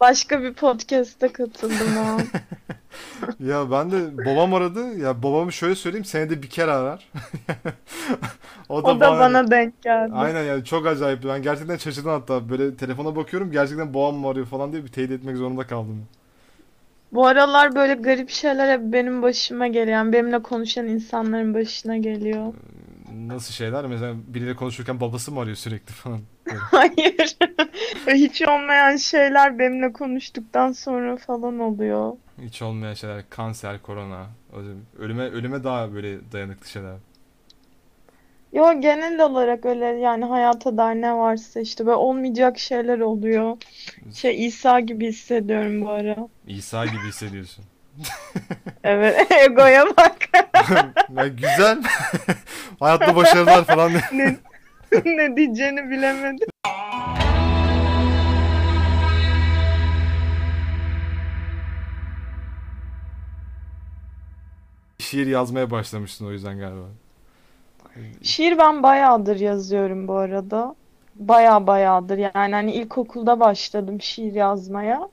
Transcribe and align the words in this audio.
Başka 0.00 0.42
bir 0.42 0.54
podcast'te 0.54 1.28
katıldım 1.32 1.96
o. 1.96 2.18
Ya 3.40 3.70
ben 3.70 3.90
de 3.90 4.26
babam 4.26 4.54
aradı. 4.54 4.98
Ya 4.98 5.22
babamı 5.22 5.52
şöyle 5.52 5.74
söyleyeyim 5.74 6.04
senede 6.04 6.42
bir 6.42 6.48
kere 6.50 6.70
arar. 6.72 7.10
O 8.68 8.84
da 8.84 8.88
O 8.88 9.00
da 9.00 9.00
bana 9.00 9.20
bana 9.20 9.50
denk 9.50 9.82
geldi. 9.82 10.12
Aynen 10.14 10.44
yani 10.44 10.64
çok 10.64 10.86
acayip. 10.86 11.24
Ben 11.24 11.42
gerçekten 11.42 11.76
şaşırdım 11.76 12.10
hatta. 12.10 12.48
Böyle 12.48 12.76
telefona 12.76 13.16
bakıyorum 13.16 13.52
gerçekten 13.52 13.94
babam 13.94 14.14
mı 14.14 14.28
arıyor 14.28 14.46
falan 14.46 14.72
diye 14.72 14.84
bir 14.84 14.92
teyit 14.92 15.10
etmek 15.10 15.36
zorunda 15.36 15.66
kaldım. 15.66 16.06
Bu 17.12 17.26
aralar 17.26 17.74
böyle 17.74 17.94
garip 17.94 18.30
şeyler 18.30 18.72
hep 18.78 18.80
benim 18.92 19.22
başıma 19.22 19.66
geliyor. 19.66 19.86
Yani 19.96 20.12
benimle 20.12 20.42
konuşan 20.42 20.86
insanların 20.86 21.54
başına 21.54 21.96
geliyor. 21.96 22.54
Nasıl 23.16 23.52
şeyler? 23.52 23.86
Mesela 23.86 24.14
biriyle 24.26 24.56
konuşurken 24.56 25.00
babası 25.00 25.32
mı 25.32 25.40
arıyor 25.40 25.56
sürekli 25.56 25.92
falan. 25.92 26.20
Hayır. 26.70 27.36
Hiç 28.06 28.42
olmayan 28.42 28.96
şeyler 28.96 29.58
benimle 29.58 29.92
konuştuktan 29.92 30.72
sonra 30.72 31.16
falan 31.16 31.58
oluyor. 31.58 32.12
Hiç 32.42 32.62
olmayan 32.62 32.94
şeyler. 32.94 33.30
Kanser, 33.30 33.82
korona. 33.82 34.26
Ölüme, 34.98 35.22
ölüme 35.22 35.64
daha 35.64 35.94
böyle 35.94 36.32
dayanıklı 36.32 36.68
şeyler. 36.68 36.96
Yo 38.52 38.80
genel 38.80 39.20
olarak 39.20 39.66
öyle 39.66 39.84
yani 39.84 40.24
hayata 40.24 40.76
dair 40.76 41.00
ne 41.00 41.14
varsa 41.16 41.60
işte 41.60 41.86
böyle 41.86 41.96
olmayacak 41.96 42.58
şeyler 42.58 42.98
oluyor. 42.98 43.56
Şey 44.14 44.46
İsa 44.46 44.80
gibi 44.80 45.06
hissediyorum 45.08 45.80
bu 45.82 45.90
ara. 45.90 46.28
İsa 46.46 46.86
gibi 46.86 47.08
hissediyorsun. 47.08 47.64
Evet, 48.84 49.32
egoya 49.44 49.86
bak. 49.96 50.16
Ya 51.16 51.28
güzel. 51.28 51.82
Hayatta 52.80 53.16
başarılar 53.16 53.64
falan. 53.64 53.92
Ne, 54.12 54.36
ne 55.04 55.36
diyeceğini 55.36 55.90
bilemedim. 55.90 56.48
Şiir 64.98 65.26
yazmaya 65.26 65.70
başlamıştın 65.70 66.26
o 66.26 66.30
yüzden 66.32 66.58
galiba. 66.58 66.86
Şiir 68.22 68.58
ben 68.58 68.82
bayağıdır 68.82 69.40
yazıyorum 69.40 70.08
bu 70.08 70.16
arada. 70.16 70.74
Baya 71.16 71.66
bayağıdır 71.66 72.18
yani 72.18 72.54
hani 72.54 72.72
ilkokulda 72.72 73.40
başladım 73.40 74.00
şiir 74.00 74.32
yazmaya. 74.32 75.08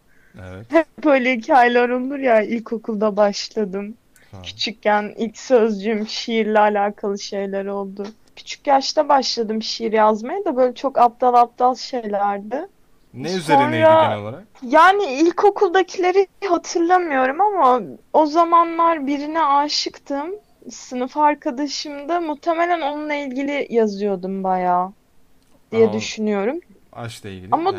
Evet. 0.50 0.66
Hep 0.70 1.06
böyle 1.06 1.36
hikayeler 1.36 1.90
olur 1.90 2.20
ya 2.20 2.42
ilkokulda 2.42 3.18
başladım. 3.18 3.94
Tamam. 4.32 4.44
Küçükken 4.46 5.14
ilk 5.18 5.38
sözcüğüm 5.38 6.08
şiirle 6.08 6.60
alakalı 6.60 7.20
şeyler 7.20 7.66
oldu. 7.66 8.08
Küçük 8.36 8.68
yaşta 8.68 9.10
başladım 9.10 9.62
şiir 9.62 9.92
yazmaya 9.92 10.46
da 10.46 10.56
böyle 10.56 10.76
çok 10.76 10.98
aptal 10.98 11.34
aptal 11.34 11.76
şeylerdi. 11.76 12.68
Ne 13.14 13.34
üzerineydi 13.34 13.86
Sonra- 13.86 14.04
genel 14.04 14.18
olarak? 14.18 14.44
Yani 14.62 15.04
ilkokuldakileri 15.06 16.28
hatırlamıyorum 16.50 17.42
ama 17.42 17.82
o 18.14 18.26
zamanlar 18.26 19.08
birine 19.08 19.44
aşıktım. 19.44 20.32
Sınıf 20.72 21.18
arkadaşım 21.18 22.10
da 22.10 22.22
muhtemelen 22.22 22.82
onunla 22.82 23.14
ilgili 23.14 23.68
yazıyordum 23.70 24.44
bayağı 24.44 24.92
diye 25.72 25.90
Aa, 25.90 25.94
düşünüyorum. 25.94 26.60
Aşkla 26.94 27.30
ilgili. 27.30 27.50
Ama-. 27.52 27.74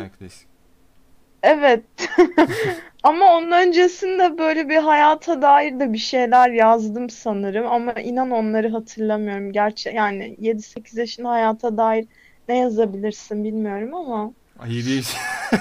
Evet. 1.47 1.83
Ama 3.03 3.25
onun 3.25 3.51
öncesinde 3.51 4.37
böyle 4.37 4.69
bir 4.69 4.77
hayata 4.77 5.41
dair 5.41 5.79
de 5.79 5.93
bir 5.93 5.97
şeyler 5.97 6.49
yazdım 6.49 7.09
sanırım 7.09 7.67
ama 7.67 7.93
inan 7.93 8.31
onları 8.31 8.69
hatırlamıyorum. 8.69 9.51
Gerçi 9.51 9.89
yani 9.89 10.37
7-8 10.41 10.99
yaşında 10.99 11.29
hayata 11.29 11.77
dair 11.77 12.05
ne 12.49 12.57
yazabilirsin 12.57 13.43
bilmiyorum 13.43 13.93
ama. 13.93 14.31
İyi 14.67 14.85
değil. 14.85 15.09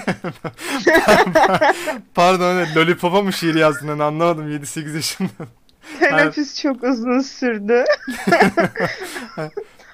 Pardon 2.14 2.66
Lollipop'a 2.76 3.22
mı 3.22 3.32
şiir 3.32 3.54
yazdın 3.54 3.88
hani 3.88 4.02
anlamadım 4.02 4.50
7-8 4.50 4.94
yaşında. 4.94 5.30
Teneffüs 6.00 6.62
çok 6.62 6.84
uzun 6.84 7.20
sürdü. 7.20 7.84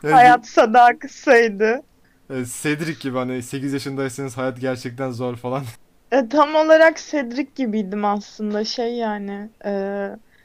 Yani, 0.03 0.15
Hayatsa 0.15 0.75
daha 0.75 0.99
kısaydı. 0.99 1.83
Cedric 2.63 3.01
gibi 3.01 3.19
hani 3.19 3.43
8 3.43 3.73
yaşındaysanız 3.73 4.37
hayat 4.37 4.61
gerçekten 4.61 5.11
zor 5.11 5.37
falan. 5.37 5.63
E, 6.13 6.29
tam 6.29 6.55
olarak 6.55 6.97
Cedric 6.97 7.51
gibiydim 7.55 8.05
aslında 8.05 8.65
şey 8.65 8.95
yani 8.95 9.51
e, 9.65 9.73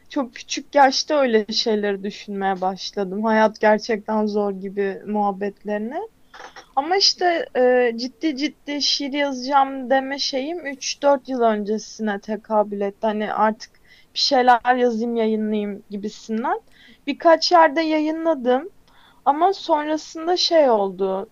çok 0.10 0.36
küçük 0.36 0.76
yaşta 0.76 1.16
öyle 1.16 1.46
şeyleri 1.54 2.04
düşünmeye 2.04 2.62
başladım. 2.62 3.24
Hayat 3.24 3.60
gerçekten 3.60 4.26
zor 4.26 4.52
gibi 4.52 5.02
muhabbetlerine. 5.08 6.00
Ama 6.76 6.98
işte 6.98 7.46
e, 7.58 7.94
ciddi 7.98 8.38
ciddi 8.38 8.82
şiir 8.82 9.14
yazacağım 9.14 9.90
deme 9.90 10.20
şeyim 10.20 10.68
3-4 10.68 11.32
yıl 11.32 11.42
öncesine 11.42 12.20
tekabül 12.20 12.82
etti. 12.82 13.08
Hani 13.08 13.34
artık 13.34 13.72
bir 14.14 14.20
şeyler 14.20 14.76
yazayım 14.76 15.16
yayınlayayım 15.16 15.84
gibisinden. 15.90 16.62
Birkaç 17.08 17.52
yerde 17.52 17.82
yayınladım 17.82 18.70
ama 19.26 19.54
sonrasında 19.54 20.38
şey 20.38 20.70
oldu. 20.70 21.30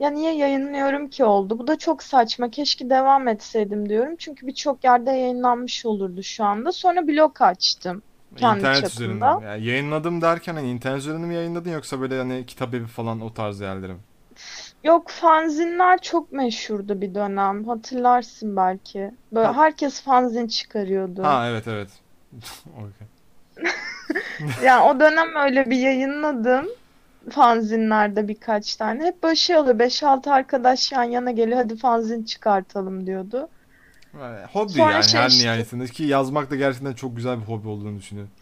Ya 0.00 0.10
niye 0.10 0.34
yayınlıyorum 0.34 1.08
ki 1.08 1.24
oldu? 1.24 1.58
Bu 1.58 1.66
da 1.66 1.78
çok 1.78 2.02
saçma. 2.02 2.50
Keşke 2.50 2.90
devam 2.90 3.28
etseydim 3.28 3.88
diyorum. 3.88 4.16
Çünkü 4.18 4.46
birçok 4.46 4.84
yerde 4.84 5.10
yayınlanmış 5.10 5.86
olurdu 5.86 6.22
şu 6.22 6.44
anda. 6.44 6.72
Sonra 6.72 7.08
blog 7.08 7.42
açtım 7.42 8.02
kendi 8.36 8.58
İnternet 8.58 8.90
çapımda. 8.90 9.04
üzerinden. 9.04 9.40
Yani 9.48 9.64
yayınladım 9.64 10.22
derken 10.22 10.54
hani 10.54 10.70
internet 10.70 10.98
üzerinden 10.98 11.28
mi 11.28 11.34
yayınladın 11.34 11.70
yoksa 11.70 12.00
böyle 12.00 12.18
hani 12.18 12.46
kitap 12.46 12.74
evi 12.74 12.86
falan 12.86 13.20
o 13.20 13.34
tarz 13.34 13.60
yerlere 13.60 13.92
mi? 13.92 13.98
Yok 14.84 15.08
fanzinler 15.10 15.98
çok 16.02 16.32
meşhurdu 16.32 17.00
bir 17.00 17.14
dönem. 17.14 17.64
Hatırlarsın 17.64 18.56
belki. 18.56 19.10
Böyle 19.32 19.46
Ha. 19.46 19.54
herkes 19.56 20.02
fanzin 20.02 20.46
çıkarıyordu. 20.46 21.22
Ha 21.22 21.48
evet 21.48 21.68
evet. 21.68 21.88
Okey. 22.76 23.06
Yani 24.64 24.82
o 24.82 25.00
dönem 25.00 25.36
öyle 25.36 25.70
bir 25.70 25.76
yayınladım. 25.76 26.66
Fanzinlerde 27.30 28.28
birkaç 28.28 28.76
tane. 28.76 29.04
Hep 29.04 29.22
böyle 29.22 29.36
şey 29.36 29.56
oluyor. 29.56 29.78
5-6 29.78 30.30
arkadaş 30.30 30.92
yan 30.92 31.02
yana 31.02 31.30
geliyor. 31.30 31.58
Hadi 31.58 31.76
fanzin 31.76 32.22
çıkartalım 32.24 33.06
diyordu. 33.06 33.48
Yani 34.20 34.38
Hobi 34.52 34.72
Sonra 34.72 34.92
yani 34.92 35.04
şey 35.04 35.20
her 35.20 35.28
işte- 35.28 35.44
nihayetinde 35.44 35.86
ki 35.86 36.04
yazmak 36.04 36.50
da 36.50 36.56
gerçekten 36.56 36.92
çok 36.92 37.16
güzel 37.16 37.40
bir 37.40 37.44
hobi 37.44 37.68
olduğunu 37.68 37.98
düşünüyorum. 37.98 38.32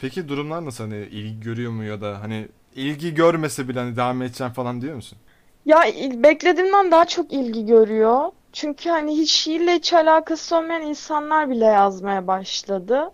Peki 0.00 0.28
durumlar 0.28 0.64
nasıl 0.64 0.84
hani 0.84 0.96
ilgi 0.96 1.40
görüyor 1.40 1.72
mu 1.72 1.84
ya 1.84 2.00
da 2.00 2.20
hani 2.20 2.48
ilgi 2.74 3.14
görmese 3.14 3.68
bile 3.68 3.78
hani 3.78 3.96
devam 3.96 4.22
edeceğim 4.22 4.52
falan 4.52 4.80
diyor 4.80 4.94
musun? 4.94 5.18
Ya 5.66 5.84
beklediğimden 6.14 6.90
daha 6.90 7.04
çok 7.04 7.32
ilgi 7.32 7.66
görüyor. 7.66 8.30
Çünkü 8.52 8.90
hani 8.90 9.16
hiç 9.18 9.30
şiirle 9.30 9.74
hiç 9.74 9.92
alakası 9.92 10.56
olmayan 10.56 10.82
insanlar 10.82 11.50
bile 11.50 11.64
yazmaya 11.64 12.26
başladı. 12.26 13.10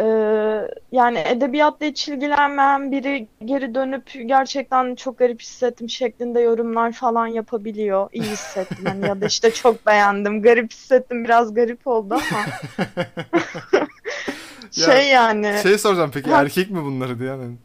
Ee, 0.00 0.68
yani 0.92 1.18
edebiyatla 1.26 1.86
hiç 1.86 2.08
ilgilenmeyen 2.08 2.92
biri 2.92 3.28
geri 3.44 3.74
dönüp 3.74 4.10
gerçekten 4.26 4.94
çok 4.94 5.18
garip 5.18 5.40
hissettim 5.42 5.90
şeklinde 5.90 6.40
yorumlar 6.40 6.92
falan 6.92 7.26
yapabiliyor. 7.26 8.08
İyi 8.12 8.22
hissettim 8.22 8.84
hani 8.86 9.06
ya 9.06 9.20
da 9.20 9.26
işte 9.26 9.50
çok 9.54 9.86
beğendim. 9.86 10.42
Garip 10.42 10.72
hissettim 10.72 11.24
biraz 11.24 11.54
garip 11.54 11.86
oldu 11.86 12.14
ama 12.14 12.44
Ya, 14.76 14.84
şey 14.84 15.08
yani 15.08 15.58
Şey 15.62 15.78
soracağım 15.78 16.10
peki 16.14 16.30
erkek 16.30 16.70
mi 16.70 16.84
bunları 16.84 17.18
diye 17.18 17.28
yani? 17.28 17.56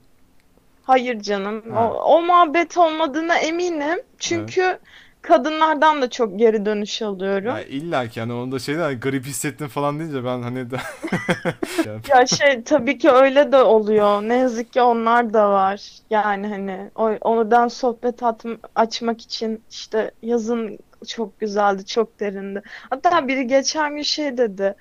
hayır 0.84 1.19
canım 1.22 1.64
Ha. 1.74 1.90
o, 1.94 1.94
o 2.16 2.22
muhabbet 2.22 2.78
olmadığına 2.78 3.38
eminim. 3.38 4.00
Çünkü 4.19 4.80
kadınlardan 5.22 6.02
da 6.02 6.09
çok 6.09 6.40
geri 6.40 6.66
dönüş 6.66 7.02
alıyorum. 7.02 7.47
Ya 7.47 7.63
illa 7.63 8.07
ki 8.07 8.19
hani 8.19 8.34
onda 8.34 8.59
şeyden 8.59 8.81
hani 8.81 9.00
garip 9.00 9.25
hissettim 9.25 9.68
falan 9.68 10.00
deyince 10.00 10.25
ben 10.25 10.41
hani 10.41 10.72
de... 10.72 10.78
Ya 12.09 12.25
şey 12.25 12.63
tabii 12.63 12.97
ki 12.97 13.09
öyle 13.09 13.52
de 13.52 13.57
oluyor. 13.57 14.22
Ne 14.22 14.35
yazık 14.35 14.74
ki 14.74 14.81
onlar 14.81 15.34
da 15.34 15.50
var. 15.52 15.90
Yani 16.09 16.47
hani 16.47 16.91
o, 16.96 17.03
oradan 17.22 17.68
sohbet 17.68 18.19
atm- 18.22 18.59
açmak 18.75 19.22
için 19.22 19.63
işte 19.72 20.12
yazın 20.22 20.80
çok 21.07 21.40
güzeldi, 21.40 21.86
çok 21.86 22.19
derindi. 22.19 22.62
Hatta 22.90 23.28
biri 23.28 23.47
geçen 23.47 23.95
gün 23.95 24.01
şey 24.01 24.38
dedi. 24.38 24.75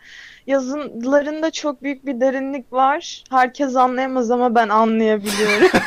Yazınlarında 0.47 1.51
çok 1.51 1.83
büyük 1.83 2.07
bir 2.07 2.21
derinlik 2.21 2.73
var. 2.73 3.25
Herkes 3.31 3.77
anlayamaz 3.77 4.31
ama 4.31 4.55
ben 4.55 4.69
anlayabiliyorum. 4.69 5.69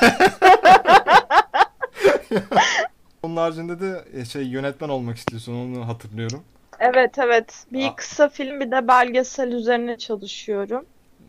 Onun 3.23 3.37
haricinde 3.37 3.79
de 3.79 4.05
e, 4.13 4.25
şey 4.25 4.47
yönetmen 4.47 4.89
olmak 4.89 5.17
istiyorsun 5.17 5.53
onu 5.53 5.87
hatırlıyorum. 5.87 6.43
Evet 6.79 7.19
evet. 7.19 7.65
Bir 7.73 7.85
Aa. 7.87 7.95
kısa 7.95 8.29
film 8.29 8.59
bir 8.59 8.71
de 8.71 8.87
belgesel 8.87 9.51
üzerine 9.51 9.97
çalışıyorum 9.97 10.85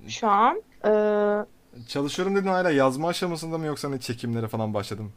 şu 0.08 0.28
an. 0.28 0.62
Ee, 0.84 0.88
Çalışıyorum 1.88 2.36
dedin 2.36 2.48
hala 2.48 2.70
yazma 2.70 3.08
aşamasında 3.08 3.58
mı 3.58 3.66
yoksa 3.66 3.88
hani 3.88 4.00
çekimlere 4.00 4.48
falan 4.48 4.74
başladın? 4.74 5.10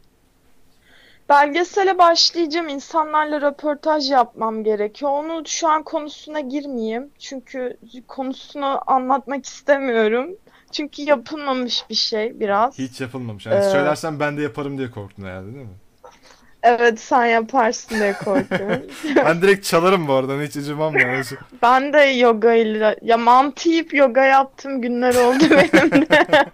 Belgesele 1.29 1.97
başlayacağım. 1.97 2.69
İnsanlarla 2.69 3.41
röportaj 3.41 4.11
yapmam 4.11 4.63
gerekiyor. 4.63 5.11
Onu 5.11 5.43
şu 5.47 5.67
an 5.67 5.83
konusuna 5.83 6.39
girmeyeyim. 6.39 7.09
Çünkü 7.19 7.77
konusunu 8.07 8.79
anlatmak 8.87 9.45
istemiyorum. 9.45 10.29
Çünkü 10.71 11.01
yapılmamış 11.01 11.85
bir 11.89 11.95
şey 11.95 12.39
biraz. 12.39 12.77
Hiç 12.79 13.01
yapılmamış. 13.01 13.45
Yani 13.45 13.55
Ee, 13.65 13.69
söylersen 13.69 14.19
ben 14.19 14.37
de 14.37 14.41
yaparım 14.41 14.77
diye 14.77 14.91
korktun 14.91 15.23
herhalde 15.23 15.53
değil 15.53 15.65
mi? 15.65 15.73
Evet 16.67 16.99
sen 16.99 17.25
yaparsın 17.25 17.95
diye 17.99 18.13
korkuyorum. 18.13 18.81
Ben 19.15 19.41
direkt 19.41 19.65
çalarım 19.65 20.07
bu 20.07 20.13
arada. 20.13 20.41
Hiç 20.41 20.57
acımam 20.57 20.97
yani. 20.97 21.23
Ben 21.61 21.93
de 21.93 21.99
yoga 21.99 22.53
ile 22.53 22.95
ya 23.01 23.17
mantı 23.17 23.69
yiyip 23.69 23.93
yoga 23.93 24.23
yaptığım 24.23 24.81
günler 24.81 25.15
oldu 25.15 25.43
benim 25.49 25.91
de. 25.91 26.25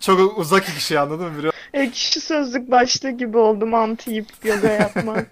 Çok 0.00 0.38
uzak 0.38 0.68
iki 0.68 0.84
şey 0.84 0.98
anladın 0.98 1.26
mı? 1.26 1.38
Biraz 1.38 1.52
Ekşi 1.74 2.20
sözlük 2.20 2.70
başlığı 2.70 3.10
gibi 3.10 3.38
oldu 3.38 3.66
mantı 3.66 4.10
yiyip 4.10 4.26
yoga 4.44 4.68
yapmak. 4.68 5.26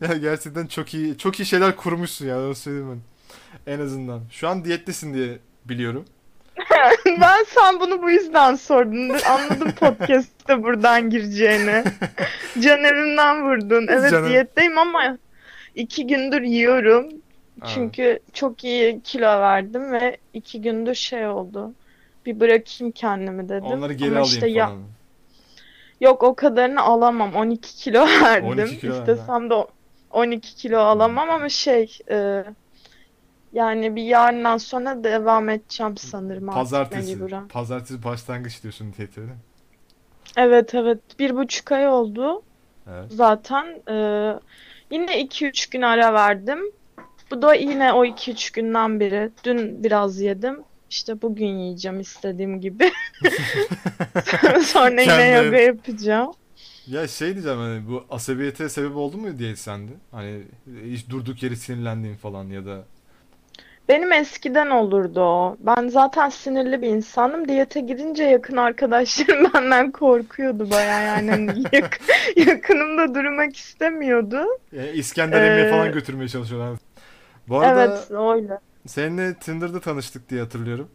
Ya 0.00 0.16
gerçekten 0.16 0.66
çok 0.66 0.94
iyi 0.94 1.18
çok 1.18 1.40
iyi 1.40 1.46
şeyler 1.46 1.76
kurmuşsun 1.76 2.26
ya 2.26 2.38
onu 2.38 2.54
söyleyeyim 2.54 3.02
ben. 3.66 3.72
En 3.72 3.80
azından. 3.80 4.20
Şu 4.30 4.48
an 4.48 4.64
diyettesin 4.64 5.14
diye 5.14 5.38
biliyorum. 5.64 6.04
Ben 7.20 7.44
sen 7.46 7.80
bunu 7.80 8.02
bu 8.02 8.10
yüzden 8.10 8.54
sordun. 8.54 9.10
Anladım 9.30 9.72
podcast'te 9.72 10.62
buradan 10.62 11.10
gireceğini. 11.10 11.84
Can 12.60 12.84
evimden 12.84 13.44
vurdun. 13.50 13.86
Evet 13.90 14.10
Canım. 14.10 14.28
diyetteyim 14.28 14.78
ama 14.78 15.18
iki 15.74 16.06
gündür 16.06 16.42
yiyorum. 16.42 17.08
Çünkü 17.74 18.18
çok 18.32 18.64
iyi 18.64 19.00
kilo 19.00 19.26
verdim 19.26 19.92
ve 19.92 20.16
iki 20.34 20.60
gündür 20.62 20.94
şey 20.94 21.26
oldu. 21.28 21.72
Bir 22.26 22.40
bırakayım 22.40 22.92
kendimi 22.92 23.48
dedim. 23.48 23.64
Onları 23.64 23.92
geri 23.92 24.08
Ama 24.08 24.18
alayım 24.18 24.34
işte 24.34 24.48
ya- 24.48 24.66
falan. 24.66 24.82
Yok 26.00 26.22
o 26.22 26.34
kadarını 26.34 26.80
alamam. 26.80 27.34
12 27.34 27.76
kilo 27.76 28.06
verdim. 28.22 28.48
12 28.48 28.80
kilo 28.80 28.98
İstesem 29.00 29.50
de 29.50 29.54
o- 29.54 29.68
12 30.10 30.54
kilo 30.54 30.78
alamam 30.78 31.30
ama 31.30 31.48
şey 31.48 31.98
e, 32.10 32.44
yani 33.52 33.96
bir 33.96 34.02
yarından 34.02 34.56
sonra 34.56 35.04
devam 35.04 35.48
edeceğim 35.48 35.96
sanırım 35.96 36.46
Pazartesi. 36.46 37.16
mecburen. 37.16 37.48
Pazartesi 37.48 38.04
başlangıç 38.04 38.62
diyorsun 38.62 38.86
mi? 38.86 39.36
Evet 40.36 40.74
evet 40.74 40.98
bir 41.18 41.36
buçuk 41.36 41.72
ay 41.72 41.88
oldu 41.88 42.42
Evet. 42.90 43.12
zaten. 43.12 43.64
E, 43.88 43.94
yine 44.90 45.22
2-3 45.22 45.70
gün 45.70 45.82
ara 45.82 46.14
verdim. 46.14 46.58
Bu 47.30 47.42
da 47.42 47.54
yine 47.54 47.92
o 47.92 48.04
2-3 48.04 48.54
günden 48.54 49.00
biri. 49.00 49.30
Dün 49.44 49.84
biraz 49.84 50.20
yedim. 50.20 50.62
İşte 50.90 51.22
bugün 51.22 51.46
yiyeceğim 51.46 52.00
istediğim 52.00 52.60
gibi. 52.60 52.90
Sonra 54.64 54.90
yine 54.90 55.04
Kendi- 55.04 55.44
yoga 55.46 55.56
yapacağım. 55.58 56.32
Ya 56.86 57.08
şey 57.08 57.32
diyeceğim 57.34 57.58
hani 57.58 57.88
bu 57.88 58.04
asabiyete 58.10 58.68
sebep 58.68 58.96
oldu 58.96 59.16
mu 59.18 59.38
diyet 59.38 59.58
sende? 59.58 59.92
Hani 60.10 60.42
hiç 60.84 61.08
durduk 61.10 61.42
yere 61.42 61.56
sinirlendiğin 61.56 62.16
falan 62.16 62.44
ya 62.44 62.66
da 62.66 62.84
Benim 63.88 64.12
eskiden 64.12 64.70
olurdu 64.70 65.20
o. 65.20 65.56
Ben 65.60 65.88
zaten 65.88 66.28
sinirli 66.28 66.82
bir 66.82 66.88
insanım. 66.88 67.48
Diyete 67.48 67.80
girince 67.80 68.24
yakın 68.24 68.56
arkadaşlarım 68.56 69.50
benden 69.54 69.90
korkuyordu 69.92 70.70
baya 70.70 71.00
yani. 71.00 71.30
Hani 71.30 71.62
yak- 71.72 72.00
yakınımda 72.36 73.14
durmak 73.14 73.56
istemiyordu. 73.56 74.44
e, 74.72 74.92
İskender 74.92 75.40
Ee, 75.42 75.70
falan 75.70 75.92
götürmeye 75.92 76.28
çalışıyorlar. 76.28 76.78
Bu 77.48 77.60
arada 77.60 77.84
Evet, 77.84 78.10
öyle. 78.10 78.58
seninle 78.86 79.34
Tinder'da 79.34 79.80
tanıştık 79.80 80.30
diye 80.30 80.40
hatırlıyorum. 80.40 80.88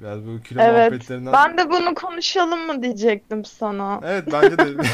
Biraz 0.00 0.26
bu 0.26 0.42
kilo 0.42 0.60
Evet. 0.62 0.90
muhabbetlerinden. 0.90 1.32
Ben 1.32 1.58
de 1.58 1.70
bunu 1.70 1.94
konuşalım 1.94 2.66
mı 2.66 2.82
diyecektim 2.82 3.44
sana. 3.44 4.00
Evet 4.04 4.24
bence 4.32 4.58
de 4.58 4.64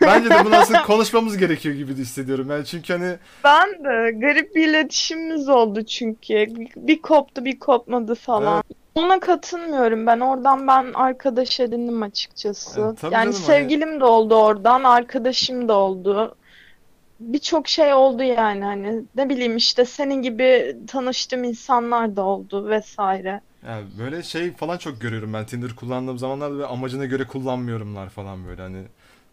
bence 0.00 0.30
de 0.30 0.44
bunu 0.44 0.56
aslında 0.56 0.82
konuşmamız 0.82 1.36
gerekiyor 1.36 1.74
gibi 1.74 1.96
de 1.96 2.00
hissediyorum. 2.00 2.50
Yani 2.50 2.64
çünkü 2.64 2.92
hani 2.92 3.16
Ben 3.44 3.70
de 3.84 4.10
garip 4.18 4.54
bir 4.56 4.68
iletişimimiz 4.68 5.48
oldu 5.48 5.84
çünkü. 5.84 6.34
Bir, 6.34 6.68
bir 6.76 7.02
koptu 7.02 7.44
bir 7.44 7.58
kopmadı 7.58 8.14
falan. 8.14 8.62
Ona 8.94 9.20
katılmıyorum 9.20 10.06
ben. 10.06 10.20
Oradan 10.20 10.66
ben 10.66 10.86
arkadaş 10.94 11.60
edindim 11.60 12.02
açıkçası. 12.02 12.80
Evet, 12.80 13.00
tabii 13.00 13.14
Yani 13.14 13.32
canım, 13.32 13.34
hani- 13.46 13.46
sevgilim 13.46 14.00
de 14.00 14.04
oldu 14.04 14.34
oradan, 14.34 14.84
arkadaşım 14.84 15.68
da 15.68 15.74
oldu. 15.74 16.36
Birçok 17.20 17.68
şey 17.68 17.94
oldu 17.94 18.22
yani 18.22 18.64
hani 18.64 19.02
ne 19.16 19.28
bileyim 19.28 19.56
işte 19.56 19.84
senin 19.84 20.22
gibi 20.22 20.76
tanıştığım 20.86 21.44
insanlar 21.44 22.16
da 22.16 22.22
oldu 22.22 22.68
vesaire. 22.68 23.40
Yani 23.68 23.84
böyle 23.98 24.22
şey 24.22 24.52
falan 24.52 24.78
çok 24.78 25.00
görüyorum 25.00 25.32
ben 25.32 25.46
Tinder 25.46 25.70
kullandığım 25.76 26.18
zamanlarda 26.18 26.58
ve 26.58 26.66
amacına 26.66 27.04
göre 27.04 27.24
kullanmıyorumlar 27.26 28.08
falan 28.08 28.46
böyle 28.46 28.62
hani 28.62 28.82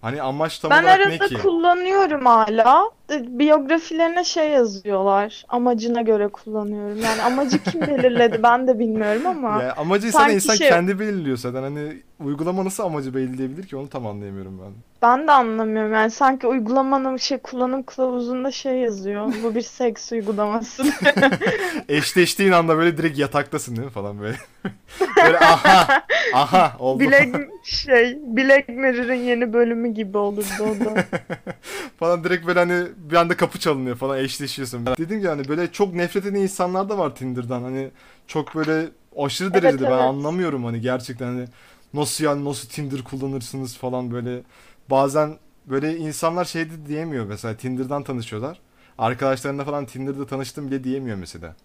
hani 0.02 0.22
amaç 0.22 0.60
tam 0.60 0.72
Ben 0.72 0.84
olarak 0.84 1.00
ne 1.08 1.14
arada 1.14 1.28
ki? 1.28 1.38
kullanıyorum 1.38 2.26
hala. 2.26 2.84
De- 3.10 3.40
Biyografilerine 3.40 4.24
şey 4.24 4.50
yazıyorlar. 4.50 5.46
Amacına 5.50 6.02
göre 6.02 6.28
kullanıyorum. 6.28 6.98
Yani 7.02 7.22
amacı 7.22 7.64
kim 7.64 7.82
belirledi 7.82 8.44
ben 8.44 8.68
de 8.68 8.80
bilmiyorum 8.80 9.28
ama. 9.28 9.64
Ya 9.64 9.74
amacı 9.76 10.12
Sanki 10.12 10.34
insan 10.36 10.56
şey- 10.56 10.70
kendi 10.70 11.00
belirliyor 11.00 11.38
zaten 11.38 11.64
hani 11.64 12.02
uygulama 12.26 12.66
nasıl 12.66 12.84
amacı 12.84 13.16
belirleyebilir 13.16 13.68
ki 13.68 13.76
onu 13.78 13.90
tam 13.90 14.08
anlayamıyorum 14.08 14.60
ben. 14.64 14.72
Ben 15.02 15.28
de 15.28 15.32
anlamıyorum 15.32 15.94
yani 15.94 16.12
sanki 16.12 16.48
uygulamanın 16.48 17.18
şey 17.18 17.38
kullanım 17.38 17.84
kılavuzunda 17.84 18.52
şey 18.52 18.78
yazıyor. 18.78 19.34
Bu 19.44 19.56
bir 19.56 19.62
seks 19.82 20.12
uygulaması. 20.12 20.84
Eşleştiğin 21.90 22.52
anda 22.52 22.78
böyle 22.78 22.98
direkt 22.98 23.20
yataktasın 23.20 23.76
değil 23.76 23.86
mi 23.86 23.92
falan 23.94 24.20
böyle. 24.20 24.38
böyle 25.26 25.40
aha 25.40 26.04
aha 26.34 26.76
oldu. 26.80 27.00
Black 27.04 27.38
şey 27.64 28.18
Black 28.26 28.70
Mirror'ın 28.70 29.14
yeni 29.14 29.54
bölümü 29.54 29.88
gibi 29.94 30.18
olurdu 30.18 30.64
o 30.64 30.86
da. 30.86 31.04
falan 32.00 32.24
direkt 32.24 32.48
böyle 32.48 32.60
hani 32.60 32.84
bir 32.98 33.16
anda 33.16 33.38
kapı 33.38 33.60
çalınıyor 33.60 33.96
falan 33.96 34.18
eşleşiyorsun. 34.20 34.86
Ben 34.86 34.96
dedim 34.98 35.22
ki 35.22 35.28
hani 35.28 35.48
böyle 35.48 35.72
çok 35.72 35.94
nefret 35.94 36.26
eden 36.26 36.40
insanlar 36.40 36.90
da 36.90 36.98
var 36.98 37.16
Tinder'dan 37.16 37.62
hani 37.62 37.92
çok 38.28 38.56
böyle 38.56 38.86
aşırı 39.18 39.50
Evet, 39.54 39.64
derecede 39.64 39.84
ben 39.84 39.92
evet. 39.92 40.02
anlamıyorum 40.02 40.64
hani 40.66 40.82
gerçekten 40.82 41.26
hani 41.26 41.46
nasıl 41.94 42.24
yani 42.24 42.46
nasıl 42.46 42.70
Tinder 42.70 43.04
kullanırsınız 43.04 43.78
falan 43.78 44.12
böyle 44.12 44.42
bazen 44.90 45.38
böyle 45.66 45.98
insanlar 45.98 46.46
şey 46.46 46.70
de 46.70 46.86
diyemiyor 46.88 47.26
mesela 47.26 47.58
Tinder'dan 47.58 48.04
tanışıyorlar. 48.04 48.60
Arkadaşlarına 48.98 49.64
falan 49.64 49.86
Tinder'da 49.86 50.26
tanıştım 50.26 50.68
bile 50.68 50.84
diyemiyor 50.84 51.18
mesela. 51.18 51.56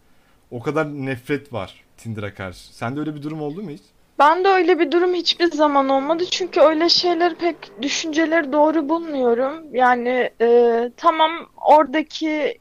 O 0.50 0.62
kadar 0.62 0.86
nefret 0.86 1.52
var 1.52 1.84
Tinder'a 1.96 2.34
karşı. 2.34 2.76
Sende 2.76 3.00
öyle 3.00 3.14
bir 3.14 3.22
durum 3.22 3.42
oldu 3.42 3.62
mu 3.62 3.70
hiç? 3.70 3.82
Ben 4.18 4.44
de 4.44 4.48
öyle 4.48 4.78
bir 4.78 4.92
durum 4.92 5.14
hiçbir 5.14 5.50
zaman 5.50 5.88
olmadı 5.88 6.24
çünkü 6.30 6.60
öyle 6.60 6.88
şeyleri 6.88 7.34
pek 7.34 7.82
düşünceleri 7.82 8.52
doğru 8.52 8.88
bulmuyorum. 8.88 9.54
Yani 9.72 10.30
e, 10.40 10.90
tamam 10.96 11.30
oradaki 11.56 12.58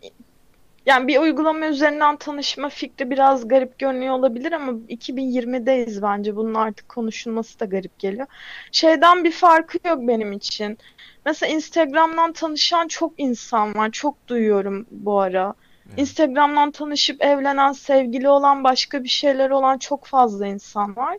yani 0.86 1.08
bir 1.08 1.20
uygulama 1.20 1.66
üzerinden 1.66 2.18
tanışma 2.18 2.70
fikri 2.70 3.10
biraz 3.10 3.48
garip 3.48 3.80
görünüyor 3.80 4.14
olabilir 4.14 4.52
ama 4.52 4.72
2020'deyiz 4.72 6.02
bence 6.02 6.36
bunun 6.36 6.54
artık 6.54 6.90
konuşulması 6.90 7.60
da 7.60 7.66
garip 7.66 8.00
geliyor. 8.00 8.28
Şeyden 8.72 9.24
bir 9.24 9.32
farkı 9.32 9.78
yok 9.88 10.00
benim 10.02 10.32
için. 10.32 10.78
Mesela 11.26 11.54
Instagram'dan 11.54 12.34
tanışan 12.34 12.88
çok 12.88 13.14
insan 13.18 13.76
var, 13.76 13.92
çok 13.92 14.28
duyuyorum 14.28 14.86
bu 14.92 15.20
ara. 15.20 15.54
Evet. 15.88 16.00
Instagram'dan 16.00 16.72
tanışıp 16.72 17.24
evlenen, 17.24 17.72
sevgili 17.72 18.30
olan, 18.30 18.64
başka 18.64 19.04
bir 19.04 19.10
şeyler 19.10 19.50
olan 19.50 19.78
çok 19.78 20.06
fazla 20.06 20.48
insan 20.48 20.96
var. 20.96 21.18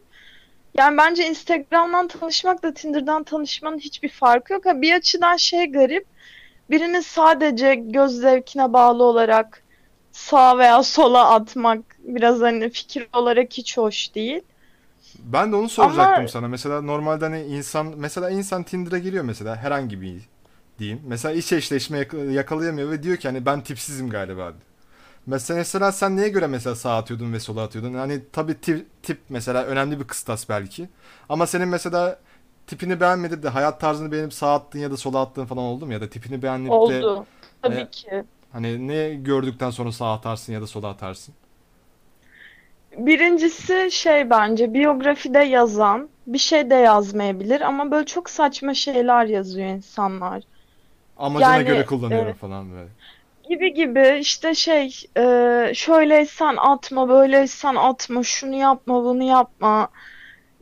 Yani 0.78 0.96
bence 0.98 1.28
Instagram'dan 1.28 2.08
tanışmakla 2.08 2.74
Tinder'dan 2.74 3.24
tanışmanın 3.24 3.78
hiçbir 3.78 4.08
farkı 4.08 4.52
yok. 4.52 4.66
Ha, 4.66 4.82
bir 4.82 4.94
açıdan 4.94 5.36
şey 5.36 5.72
garip. 5.72 6.06
Birini 6.70 7.02
sadece 7.02 7.74
göz 7.74 8.12
zevkine 8.20 8.72
bağlı 8.72 9.04
olarak 9.04 9.62
sağa 10.12 10.58
veya 10.58 10.82
sola 10.82 11.30
atmak 11.34 11.80
biraz 11.98 12.40
hani 12.40 12.70
fikir 12.70 13.08
olarak 13.12 13.52
hiç 13.52 13.76
hoş 13.78 14.14
değil. 14.14 14.42
Ben 15.18 15.52
de 15.52 15.56
onu 15.56 15.68
soracaktım 15.68 16.14
Ama- 16.14 16.28
sana. 16.28 16.48
Mesela 16.48 16.80
normalde 16.82 17.24
hani 17.24 17.42
insan 17.42 17.94
mesela 17.96 18.30
insan 18.30 18.62
Tinder'a 18.62 18.98
giriyor 18.98 19.24
mesela 19.24 19.56
herhangi 19.56 20.00
bir 20.00 20.20
diyeyim. 20.78 21.00
Mesela 21.06 21.34
iş 21.34 21.52
eşleşme 21.52 21.98
yak- 21.98 22.14
yakalayamıyor 22.14 22.90
ve 22.90 23.02
diyor 23.02 23.16
ki 23.16 23.28
hani 23.28 23.46
ben 23.46 23.60
tipsizim 23.60 24.10
galiba. 24.10 24.52
Mesela, 25.26 25.58
mesela 25.58 25.92
sen 25.92 26.16
neye 26.16 26.28
göre 26.28 26.46
mesela 26.46 26.76
sağa 26.76 26.96
atıyordun 26.96 27.32
ve 27.32 27.40
sola 27.40 27.62
atıyordun? 27.62 27.94
Hani 27.94 28.20
tabii 28.32 28.60
tip, 28.60 29.02
tip 29.02 29.18
mesela 29.28 29.64
önemli 29.64 30.00
bir 30.00 30.04
kıstas 30.04 30.48
belki. 30.48 30.88
Ama 31.28 31.46
senin 31.46 31.68
mesela 31.68 32.18
tipini 32.66 33.00
beğenmedip 33.00 33.42
de 33.42 33.48
hayat 33.48 33.80
tarzını 33.80 34.12
beğenip 34.12 34.32
sağa 34.34 34.54
attığın 34.54 34.78
ya 34.78 34.90
da 34.90 34.96
sola 34.96 35.20
attığın 35.20 35.46
falan 35.46 35.64
oldu 35.64 35.86
mu? 35.86 35.92
Ya 35.92 36.00
da 36.00 36.10
tipini 36.10 36.42
beğenip 36.42 36.66
de 36.66 36.72
Oldu. 36.72 37.26
Tabii 37.62 37.74
e, 37.80 37.90
ki. 37.90 38.24
hani 38.52 38.88
ne 38.88 39.14
gördükten 39.14 39.70
sonra 39.70 39.92
sağa 39.92 40.12
atarsın 40.12 40.52
ya 40.52 40.62
da 40.62 40.66
sola 40.66 40.88
atarsın? 40.88 41.34
Birincisi 42.96 43.88
şey 43.90 44.30
bence 44.30 44.74
biyografide 44.74 45.38
yazan 45.38 46.08
bir 46.26 46.38
şey 46.38 46.70
de 46.70 46.74
yazmayabilir 46.74 47.60
ama 47.60 47.90
böyle 47.90 48.06
çok 48.06 48.30
saçma 48.30 48.74
şeyler 48.74 49.24
yazıyor 49.26 49.68
insanlar. 49.68 50.42
Amacına 51.16 51.56
Yani, 51.56 51.64
göre 51.64 51.86
kullanıyorum 51.86 52.30
e, 52.30 52.34
falan 52.34 52.72
böyle. 52.72 52.88
Gibi 53.48 53.74
gibi 53.74 54.18
işte 54.20 54.54
şey 54.54 54.94
e, 55.16 55.72
şöyleysen 55.74 56.56
atma 56.56 57.08
böyleysen 57.08 57.74
atma 57.74 58.22
şunu 58.22 58.54
yapma 58.54 59.04
bunu 59.04 59.22
yapma 59.22 59.88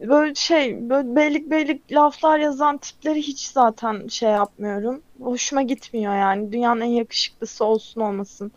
böyle 0.08 0.34
şey 0.34 0.90
böyle 0.90 1.16
beylik 1.16 1.50
beylik 1.50 1.92
laflar 1.92 2.38
yazan 2.38 2.78
tipleri 2.78 3.22
hiç 3.22 3.46
zaten 3.46 4.06
şey 4.08 4.30
yapmıyorum 4.30 5.02
hoşuma 5.22 5.62
gitmiyor 5.62 6.14
yani 6.14 6.52
dünyanın 6.52 6.80
en 6.80 6.86
yakışıklısı 6.86 7.64
olsun 7.64 8.00
olmasın 8.00 8.52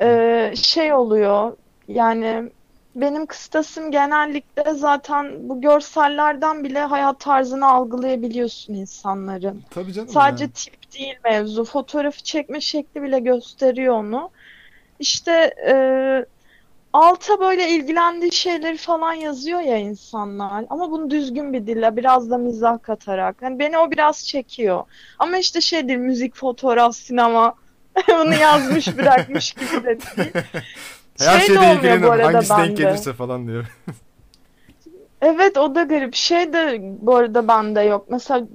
E, 0.00 0.52
şey 0.56 0.92
oluyor 0.92 1.56
yani 1.88 2.50
benim 2.94 3.26
kıstasım 3.26 3.90
genellikle 3.90 4.74
zaten 4.74 5.48
bu 5.48 5.60
görsellerden 5.60 6.64
bile 6.64 6.80
hayat 6.80 7.20
tarzını 7.20 7.66
algılayabiliyorsun 7.66 8.74
insanların. 8.74 9.62
Tabii 9.70 9.92
canım 9.92 10.08
Sadece 10.08 10.44
yani. 10.44 10.52
tip 10.52 10.92
değil 10.92 11.14
mevzu. 11.24 11.64
Fotoğrafı 11.64 12.22
çekme 12.24 12.60
şekli 12.60 13.02
bile 13.02 13.18
gösteriyor 13.18 13.94
onu. 13.94 14.30
İşte 14.98 15.54
e, 15.68 15.74
alta 16.92 17.40
böyle 17.40 17.68
ilgilendiği 17.68 18.32
şeyleri 18.32 18.76
falan 18.76 19.12
yazıyor 19.12 19.60
ya 19.60 19.76
insanlar. 19.76 20.64
Ama 20.70 20.90
bunu 20.90 21.10
düzgün 21.10 21.52
bir 21.52 21.66
dille, 21.66 21.96
biraz 21.96 22.30
da 22.30 22.38
mizah 22.38 22.82
katarak. 22.82 23.36
Yani 23.42 23.58
beni 23.58 23.78
o 23.78 23.90
biraz 23.90 24.26
çekiyor. 24.26 24.84
Ama 25.18 25.38
işte 25.38 25.60
şeydir 25.60 25.96
müzik, 25.96 26.36
fotoğraf, 26.36 26.96
sinema. 26.96 27.54
Bunu 28.08 28.34
yazmış 28.34 28.98
bırakmış 28.98 29.52
gibi 29.52 29.84
de 29.84 29.98
değil. 30.16 30.32
Her 31.18 31.40
Şey 31.40 31.56
olmuyor 31.56 31.76
ilgilenirim. 31.76 32.02
bu 32.02 32.10
arada 32.10 32.32
Hangisi 32.34 32.56
denk 32.56 32.76
gelirse 32.76 33.12
falan 33.12 33.46
diyor. 33.46 33.66
Evet 35.22 35.56
o 35.56 35.74
da 35.74 35.82
garip. 35.82 36.14
Şey 36.14 36.52
de 36.52 36.78
bu 36.82 37.16
arada 37.16 37.48
bende 37.48 37.80
yok. 37.80 38.06
Mesela 38.10 38.46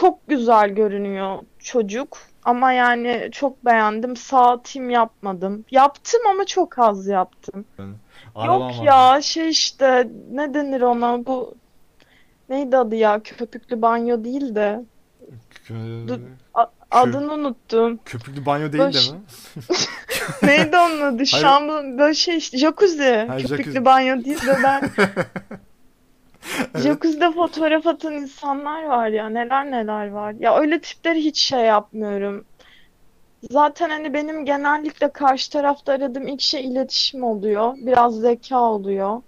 çok 0.00 0.28
güzel 0.28 0.68
görünüyor 0.70 1.38
çocuk. 1.58 2.18
Ama 2.44 2.72
yani 2.72 3.28
çok 3.32 3.64
beğendim. 3.64 4.16
Sağ 4.16 4.62
tim 4.62 4.90
yapmadım. 4.90 5.64
Yaptım 5.70 6.20
ama 6.30 6.44
çok 6.44 6.78
az 6.78 7.06
yaptım. 7.06 7.64
Arabam 8.34 8.60
Yok 8.70 8.78
var. 8.80 8.84
ya 9.14 9.22
şey 9.22 9.48
işte 9.48 10.08
ne 10.32 10.54
denir 10.54 10.80
ona 10.80 11.26
bu 11.26 11.54
neydi 12.48 12.76
adı 12.76 12.94
ya 12.94 13.20
köpüklü 13.24 13.82
banyo 13.82 14.24
değil 14.24 14.54
de 14.54 14.80
Kö- 15.68 16.08
Dur. 16.08 16.18
a- 16.54 16.66
adını 16.90 17.32
unuttum. 17.32 18.00
Köpüklü 18.04 18.46
banyo 18.46 18.72
değil 18.72 18.82
de 18.84 18.86
Baş- 18.88 19.10
mi? 19.10 19.18
Neydi 20.42 20.76
onun 20.76 21.00
adı? 21.02 21.18
Bu- 21.18 21.98
böyle 21.98 22.14
şey 22.14 22.36
işte 22.36 22.58
jacuzzi. 22.58 23.24
Ha, 23.28 23.36
Köpüklü 23.36 23.56
jacuzzi. 23.56 23.84
banyo 23.84 24.24
değil 24.24 24.46
de 24.46 24.56
ben 24.64 24.90
jacuzzi'de 26.82 27.32
fotoğraf 27.32 27.86
atan 27.86 28.12
insanlar 28.12 28.84
var 28.84 29.08
ya 29.08 29.28
neler 29.28 29.70
neler 29.70 30.08
var. 30.08 30.34
Ya 30.40 30.58
öyle 30.58 30.80
tipleri 30.80 31.24
hiç 31.24 31.40
şey 31.40 31.60
yapmıyorum. 31.60 32.44
Zaten 33.50 33.90
hani 33.90 34.14
benim 34.14 34.44
genellikle 34.44 35.12
karşı 35.12 35.50
tarafta 35.50 35.92
aradığım 35.92 36.28
ilk 36.28 36.40
şey 36.40 36.64
iletişim 36.64 37.24
oluyor. 37.24 37.74
Biraz 37.76 38.14
zeka 38.20 38.60
oluyor. 38.60 39.22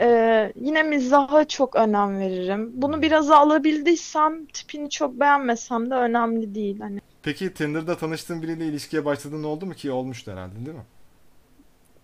Ee, 0.00 0.52
yine 0.60 0.82
mizaha 0.82 1.44
çok 1.48 1.76
önem 1.76 2.18
veririm. 2.18 2.70
Bunu 2.74 3.02
biraz 3.02 3.30
alabildiysem 3.30 4.46
tipini 4.46 4.90
çok 4.90 5.20
beğenmesem 5.20 5.90
de 5.90 5.94
önemli 5.94 6.54
değil. 6.54 6.80
Hani 6.80 7.00
Peki 7.22 7.54
Tinder'da 7.54 7.96
tanıştığın 7.96 8.42
biriyle 8.42 8.66
ilişkiye 8.66 9.04
başladığın 9.04 9.44
oldu 9.44 9.66
mu 9.66 9.74
ki? 9.74 9.90
Olmuştu 9.90 10.32
herhalde 10.32 10.66
değil 10.66 10.76
mi? 10.76 10.84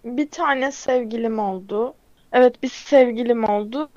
bir 0.05 0.31
tane 0.31 0.73
sevgilim 0.73 1.39
oldu. 1.39 1.95
Evet 2.35 2.63
bir 2.63 2.69
sevgilim 2.69 3.45
oldu. 3.45 3.91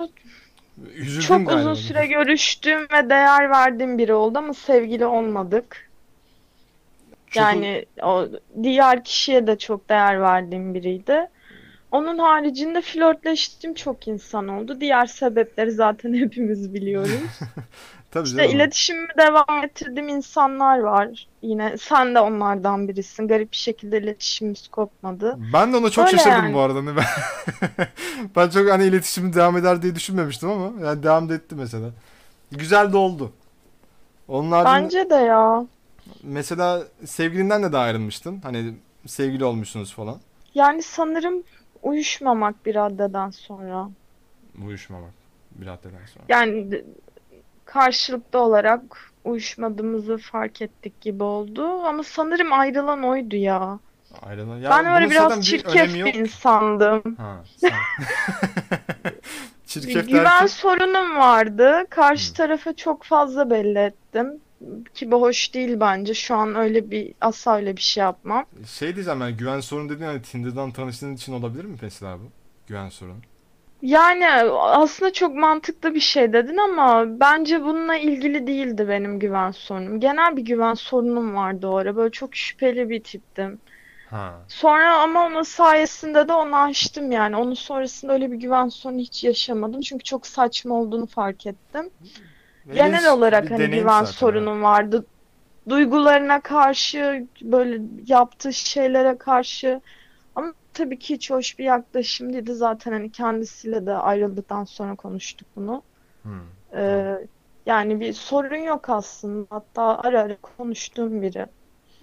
Üzüldün 0.96 1.20
Çok 1.26 1.46
galiba. 1.48 1.60
uzun 1.60 1.74
süre 1.74 2.06
görüştüğüm 2.06 2.80
ve 2.80 3.10
değer 3.10 3.50
verdiğim 3.50 3.98
biri 3.98 4.14
oldu 4.14 4.38
ama 4.38 4.54
sevgili 4.54 5.06
olmadık. 5.06 5.90
Çok- 7.26 7.36
Yani 7.42 7.86
o 8.02 8.28
diğer 8.62 9.04
kişiye 9.04 9.46
de 9.46 9.58
çok 9.58 9.88
değer 9.88 10.20
verdiğim 10.20 10.74
biriydi. 10.74 11.26
Onun 11.92 12.18
haricinde 12.18 12.80
flörtleştiğim 12.80 13.74
çok 13.74 14.08
insan 14.08 14.48
oldu. 14.48 14.80
Diğer 14.80 15.06
sebepleri 15.06 15.70
zaten 15.70 16.14
hepimiz 16.24 16.74
biliyoruz. 16.74 17.10
Tabii 18.10 18.24
İşte 18.28 18.36
canım. 18.42 18.56
iletişimimi 18.56 19.08
devam 19.18 19.64
ettirdiğim 19.64 20.08
insanlar 20.08 20.78
var. 20.78 21.26
Yine 21.42 21.78
sen 21.78 22.14
de 22.14 22.20
onlardan 22.20 22.88
birisin. 22.88 23.28
Garip 23.28 23.52
bir 23.52 23.56
şekilde 23.56 23.98
iletişimimiz 23.98 24.68
kopmadı. 24.68 25.38
Ben 25.52 25.72
de 25.72 25.76
ona 25.76 25.90
çok 25.90 26.06
Öyle 26.06 26.16
şaşırdım 26.18 26.44
yani. 26.44 26.54
bu 26.54 26.60
arada. 26.60 26.78
Hani 26.78 26.96
Ben, 26.96 27.04
ben 28.36 28.48
çok 28.48 28.70
hani 28.70 28.84
iletişim 28.84 29.32
devam 29.34 29.56
eder 29.56 29.82
diye 29.82 29.94
düşünmemiştim 29.94 30.50
ama 30.50 30.86
yani 30.86 31.02
devam 31.02 31.28
da 31.28 31.34
etti 31.34 31.54
mesela. 31.54 31.90
Güzel 32.52 32.92
de 32.92 32.96
oldu. 32.96 33.32
Haricinde 34.28 34.64
Bence 34.64 35.10
de 35.10 35.14
ya. 35.14 35.66
mesela 36.22 36.82
sevgilinden 37.04 37.62
de 37.62 37.72
de 37.72 37.76
ayrılmıştın. 37.78 38.40
Hani 38.42 38.74
sevgili 39.06 39.44
olmuşsunuz 39.44 39.94
falan. 39.94 40.16
Yani 40.54 40.82
sanırım 40.82 41.42
uyuşmamak 41.82 42.66
bir 42.66 42.74
raddeden 42.74 43.30
sonra. 43.30 43.88
Uyuşmamak 44.64 45.12
bir 45.50 45.66
haddeden 45.66 46.06
sonra. 46.14 46.24
Yani 46.28 46.84
karşılıklı 47.72 48.38
olarak 48.38 48.80
uyuşmadığımızı 49.24 50.18
fark 50.18 50.62
ettik 50.62 51.00
gibi 51.00 51.22
oldu. 51.22 51.66
Ama 51.82 52.02
sanırım 52.02 52.52
ayrılan 52.52 53.02
oydu 53.02 53.36
ya. 53.36 53.78
Ayrılan. 54.22 54.56
Ya 54.58 54.70
Ben 54.70 54.86
öyle 54.86 55.10
biraz 55.10 55.38
bir 55.38 55.42
çirkef 55.42 55.94
bir 55.94 55.98
yok. 55.98 56.14
insandım. 56.14 57.02
Ha, 57.18 57.44
sen. 57.56 57.70
Çirkef 59.66 60.08
Güven 60.08 60.24
derken 60.24 60.46
sorunum 60.46 61.16
vardı. 61.18 61.86
Karşı 61.90 62.30
Hı. 62.30 62.34
tarafa 62.34 62.76
çok 62.76 63.04
fazla 63.04 63.50
belli 63.50 63.78
ettim. 63.78 64.40
Ki 64.94 65.10
bu 65.10 65.20
hoş 65.20 65.54
değil 65.54 65.80
bence. 65.80 66.14
Şu 66.14 66.34
an 66.36 66.54
öyle 66.54 66.90
bir 66.90 67.14
asla 67.20 67.56
öyle 67.56 67.76
bir 67.76 67.82
şey 67.82 68.02
yapmam. 68.02 68.44
şey 68.66 68.94
diyeceğim 68.94 69.20
yani 69.20 69.36
güven 69.36 69.60
sorunu 69.60 69.88
dediğin 69.88 70.08
hani 70.08 70.22
Tinder'dan 70.22 70.70
tanıştığın 70.70 71.14
için 71.14 71.32
olabilir 71.32 71.64
mi 71.64 71.76
mesela 71.82 72.18
bu? 72.18 72.22
Güven 72.66 72.88
sorunu. 72.88 73.16
Yani 73.82 74.26
aslında 74.60 75.12
çok 75.12 75.34
mantıklı 75.34 75.94
bir 75.94 76.00
şey 76.00 76.32
dedin 76.32 76.56
ama 76.56 77.04
bence 77.20 77.62
bununla 77.62 77.96
ilgili 77.96 78.46
değildi 78.46 78.88
benim 78.88 79.18
güven 79.18 79.50
sorunum. 79.50 80.00
Genel 80.00 80.36
bir 80.36 80.42
güven 80.42 80.74
sorunum 80.74 81.34
vardı 81.34 81.68
o 81.68 81.76
ara. 81.76 81.96
Böyle 81.96 82.10
çok 82.10 82.36
şüpheli 82.36 82.90
bir 82.90 83.02
tiptim. 83.02 83.60
Ha. 84.10 84.34
Sonra 84.48 84.96
ama 84.96 85.26
onun 85.26 85.42
sayesinde 85.42 86.28
de 86.28 86.32
onu 86.32 86.56
aştım 86.56 87.12
yani. 87.12 87.36
Onun 87.36 87.54
sonrasında 87.54 88.12
öyle 88.12 88.32
bir 88.32 88.36
güven 88.36 88.68
sorunu 88.68 88.98
hiç 88.98 89.24
yaşamadım. 89.24 89.80
Çünkü 89.80 90.04
çok 90.04 90.26
saçma 90.26 90.74
olduğunu 90.74 91.06
fark 91.06 91.46
ettim. 91.46 91.90
Genel 92.74 92.88
İlginç 92.88 93.08
olarak 93.08 93.44
bir 93.44 93.50
hani 93.50 93.58
deneyim 93.58 93.82
güven 93.82 94.04
zaten, 94.04 94.12
sorunum 94.12 94.62
vardı. 94.62 95.06
Duygularına 95.68 96.40
karşı, 96.40 97.26
böyle 97.42 97.82
yaptığı 98.06 98.52
şeylere 98.52 99.18
karşı. 99.18 99.80
Tabii 100.78 100.98
ki 100.98 101.14
hiç 101.14 101.30
hoş 101.30 101.58
bir 101.58 101.64
yaklaşım 101.64 102.32
değildi. 102.32 102.54
Zaten 102.54 102.92
hani 102.92 103.12
kendisiyle 103.12 103.86
de 103.86 103.92
ayrıldıktan 103.94 104.64
sonra 104.64 104.96
konuştuk 104.96 105.48
bunu. 105.56 105.82
Hı. 106.22 106.28
Ee, 106.76 107.28
yani 107.66 108.00
bir 108.00 108.12
sorun 108.12 108.56
yok 108.56 108.90
aslında. 108.90 109.46
Hatta 109.50 109.98
ara 109.98 110.20
ara 110.22 110.36
konuştuğum 110.36 111.22
biri. 111.22 111.46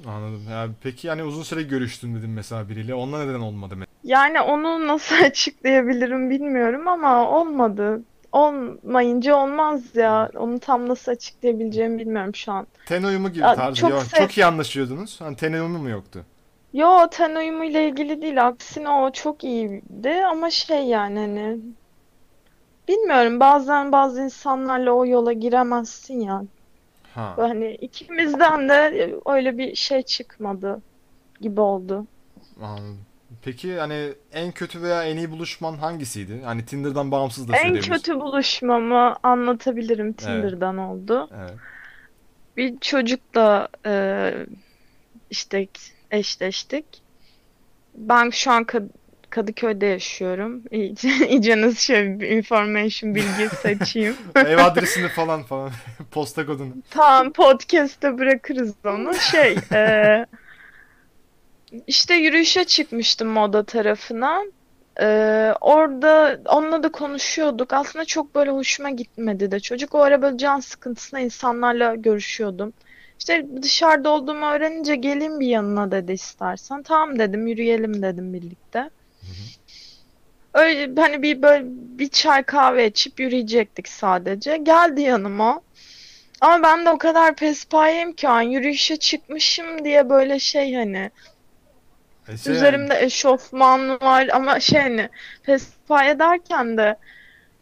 Anladım. 0.07 0.43
Ya 0.49 0.69
peki 0.83 1.07
yani 1.07 1.23
uzun 1.23 1.43
süre 1.43 1.63
görüştün 1.63 2.15
dedim 2.15 2.33
mesela 2.33 2.69
biriyle. 2.69 2.95
Onunla 2.95 3.25
neden 3.25 3.39
olmadı 3.39 3.75
mesela? 3.75 3.85
Yani 4.03 4.41
onu 4.41 4.87
nasıl 4.87 5.15
açıklayabilirim 5.25 6.29
bilmiyorum 6.29 6.87
ama 6.87 7.29
olmadı. 7.39 8.03
Olmayınca 8.31 9.35
olmaz 9.35 9.95
ya. 9.95 10.29
Onu 10.35 10.59
tam 10.59 10.89
nasıl 10.89 11.11
açıklayabileceğimi 11.11 11.99
bilmiyorum 11.99 12.35
şu 12.35 12.51
an. 12.51 12.67
Ten 12.85 13.03
uyumu 13.03 13.29
gibi 13.29 13.43
Ya, 13.43 13.55
tarzı. 13.55 13.81
çok 13.81 13.91
Yok, 13.91 14.03
sev- 14.03 14.19
çok 14.19 14.37
iyi 14.37 14.45
anlaşıyordunuz. 14.45 15.21
Hani 15.21 15.35
ten 15.35 15.53
uyumu 15.53 15.79
mu 15.79 15.89
yoktu? 15.89 16.25
Yo 16.75 17.07
ten 17.11 17.35
uyumuyla 17.35 17.81
ilgili 17.81 18.21
değil. 18.21 18.47
Aksine 18.47 18.89
o 18.89 19.11
çok 19.11 19.43
iyiydi 19.43 20.25
ama 20.25 20.49
şey 20.49 20.83
yani 20.83 21.19
hani 21.19 21.57
bilmiyorum 22.87 23.39
bazen 23.39 23.91
bazı 23.91 24.21
insanlarla 24.21 24.91
o 24.91 25.05
yola 25.05 25.33
giremezsin 25.33 26.19
ya. 26.19 26.43
Ha. 27.13 27.33
Böyle 27.37 27.47
Hani 27.47 27.71
ikimizden 27.75 28.69
de 28.69 29.15
öyle 29.25 29.57
bir 29.57 29.75
şey 29.75 30.01
çıkmadı 30.01 30.81
gibi 31.41 31.61
oldu. 31.61 32.05
Anladım. 32.61 32.99
Peki 33.43 33.79
hani 33.79 34.13
en 34.33 34.51
kötü 34.51 34.81
veya 34.81 35.03
en 35.03 35.17
iyi 35.17 35.31
buluşman 35.31 35.73
hangisiydi? 35.73 36.41
Hani 36.43 36.65
Tinder'dan 36.65 37.11
bağımsız 37.11 37.47
da 37.47 37.53
En 37.53 37.57
söyleyebilirsin. 37.57 37.91
kötü 37.91 38.19
buluşmamı 38.19 39.15
anlatabilirim 39.23 40.13
Tinder'dan 40.13 40.77
oldu. 40.77 41.29
Evet. 41.39 41.53
Bir 42.57 42.79
çocukla 42.79 43.67
e, 43.85 44.33
işte 45.29 45.67
eşleştik. 46.15 46.85
Ben 47.95 48.29
şu 48.29 48.51
an 48.51 48.63
Kad- 48.63 48.89
Kadıköy'de 49.29 49.85
yaşıyorum. 49.85 50.63
İyice, 50.71 51.09
iyice 51.29 51.61
nasıl 51.61 51.75
şöyle 51.75 52.19
bir 52.19 52.29
information 52.29 53.15
bilgi 53.15 53.49
seçeyim. 53.61 54.15
Ev 54.35 54.57
adresini 54.57 55.07
falan 55.07 55.43
falan. 55.43 55.71
Posta 56.11 56.45
kodunu. 56.45 56.73
Tamam 56.89 57.33
podcast'te 57.33 58.17
bırakırız 58.17 58.73
onu. 58.85 59.13
Şey, 59.13 59.55
e, 59.73 60.25
işte 61.87 62.15
yürüyüşe 62.15 62.63
çıkmıştım 62.63 63.27
moda 63.27 63.63
tarafına. 63.65 64.41
E, 65.01 65.05
orada 65.61 66.41
onunla 66.45 66.83
da 66.83 66.91
konuşuyorduk. 66.91 67.73
Aslında 67.73 68.05
çok 68.05 68.35
böyle 68.35 68.51
hoşuma 68.51 68.89
gitmedi 68.89 69.51
de. 69.51 69.59
Çocuk 69.59 69.95
o 69.95 69.99
ara 69.99 70.21
böyle 70.21 70.37
can 70.37 70.59
sıkıntısına 70.59 71.19
insanlarla 71.19 71.95
görüşüyordum. 71.95 72.73
İşte 73.19 73.45
dışarıda 73.61 74.09
olduğumu 74.09 74.45
öğrenince 74.45 74.95
gelin 74.95 75.39
bir 75.39 75.47
yanına 75.47 75.91
dedi 75.91 76.11
istersen. 76.11 76.83
Tamam 76.83 77.19
dedim, 77.19 77.47
yürüyelim 77.47 78.01
dedim 78.01 78.33
birlikte. 78.33 78.89
Öyle 80.53 81.01
hani 81.01 81.21
bir 81.21 81.41
böyle 81.41 81.65
bir 81.69 82.09
çay 82.09 82.43
kahve 82.43 82.87
içip 82.87 83.19
yürüyecektik 83.19 83.87
sadece. 83.87 84.57
Geldi 84.57 85.01
yanıma. 85.01 85.61
Ama 86.41 86.63
ben 86.63 86.85
de 86.85 86.89
o 86.89 86.97
kadar 86.97 87.35
pespayem 87.35 88.13
ki 88.13 88.27
an 88.27 88.41
yürüyüşe 88.41 88.97
çıkmışım 88.97 89.85
diye 89.85 90.09
böyle 90.09 90.39
şey 90.39 90.73
hani 90.75 91.11
E 92.27 92.37
şey, 92.37 92.53
Üzerimde 92.53 93.01
eşofman 93.01 93.89
var 93.89 94.27
ama 94.33 94.59
şey 94.59 94.81
hani 94.81 95.09
festival 95.43 96.09
ederken 96.09 96.77
de 96.77 96.95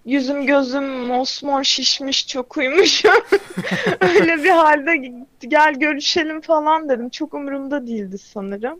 yüzüm 0.05 0.45
gözüm 0.45 0.83
mosmor 0.83 1.63
şişmiş 1.63 2.27
çok 2.27 2.57
uyumuşum. 2.57 3.11
Öyle 4.01 4.43
bir 4.43 4.49
halde 4.49 5.13
gel 5.39 5.73
görüşelim 5.73 6.41
falan 6.41 6.89
dedim. 6.89 7.09
Çok 7.09 7.33
umurumda 7.33 7.87
değildi 7.87 8.17
sanırım. 8.17 8.79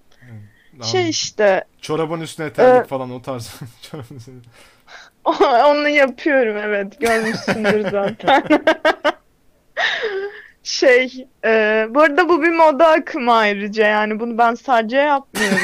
Anladım. 0.74 0.90
Şey 0.92 1.10
işte 1.10 1.64
Çorabın 1.82 2.22
üstüne 2.22 2.54
terlik 2.54 2.86
Ee, 2.86 2.88
falan 2.88 3.12
o 3.12 3.22
tarz. 3.22 3.56
Onu 5.66 5.90
yapıyorum 5.90 6.58
evet 6.58 7.00
görmüşsündür 7.00 7.92
zaten. 7.92 8.44
Şey, 10.64 11.28
e, 11.46 11.88
bu 11.90 12.02
arada 12.02 12.30
bu 12.30 12.42
bir 12.42 12.52
moda 12.52 12.88
akımı 12.88 13.34
ayrıca 13.34 13.88
yani 13.88 14.20
bunu 14.20 14.38
ben 14.38 14.56
sadece 14.56 14.98
yapmıyorum. 14.98 15.60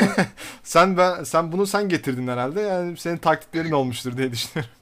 Sen 0.63 0.97
ben 0.97 1.23
sen 1.23 1.51
bunu 1.51 1.67
sen 1.67 1.89
getirdin 1.89 2.27
herhalde. 2.27 2.61
Yani 2.61 2.97
senin 2.97 3.17
taktiklerin 3.17 3.71
olmuştur 3.71 4.17
diye 4.17 4.31
düşünüyorum. 4.31 4.78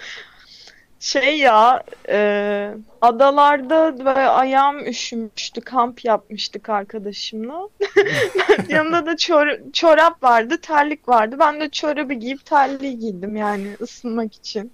Şey 1.00 1.38
ya, 1.38 1.82
e, 2.08 2.70
adalarda 3.00 3.98
böyle 3.98 4.28
ayağım 4.28 4.86
üşümüştü, 4.86 5.60
kamp 5.60 6.04
yapmıştık 6.04 6.68
arkadaşımla. 6.68 7.68
Yanında 8.68 9.06
da 9.06 9.12
çor- 9.12 9.72
çorap 9.72 10.22
vardı, 10.22 10.58
terlik 10.62 11.08
vardı. 11.08 11.36
Ben 11.38 11.60
de 11.60 11.70
çorabı 11.70 12.12
giyip 12.12 12.46
terliği 12.46 12.98
giydim 12.98 13.36
yani 13.36 13.76
ısınmak 13.80 14.34
için. 14.34 14.72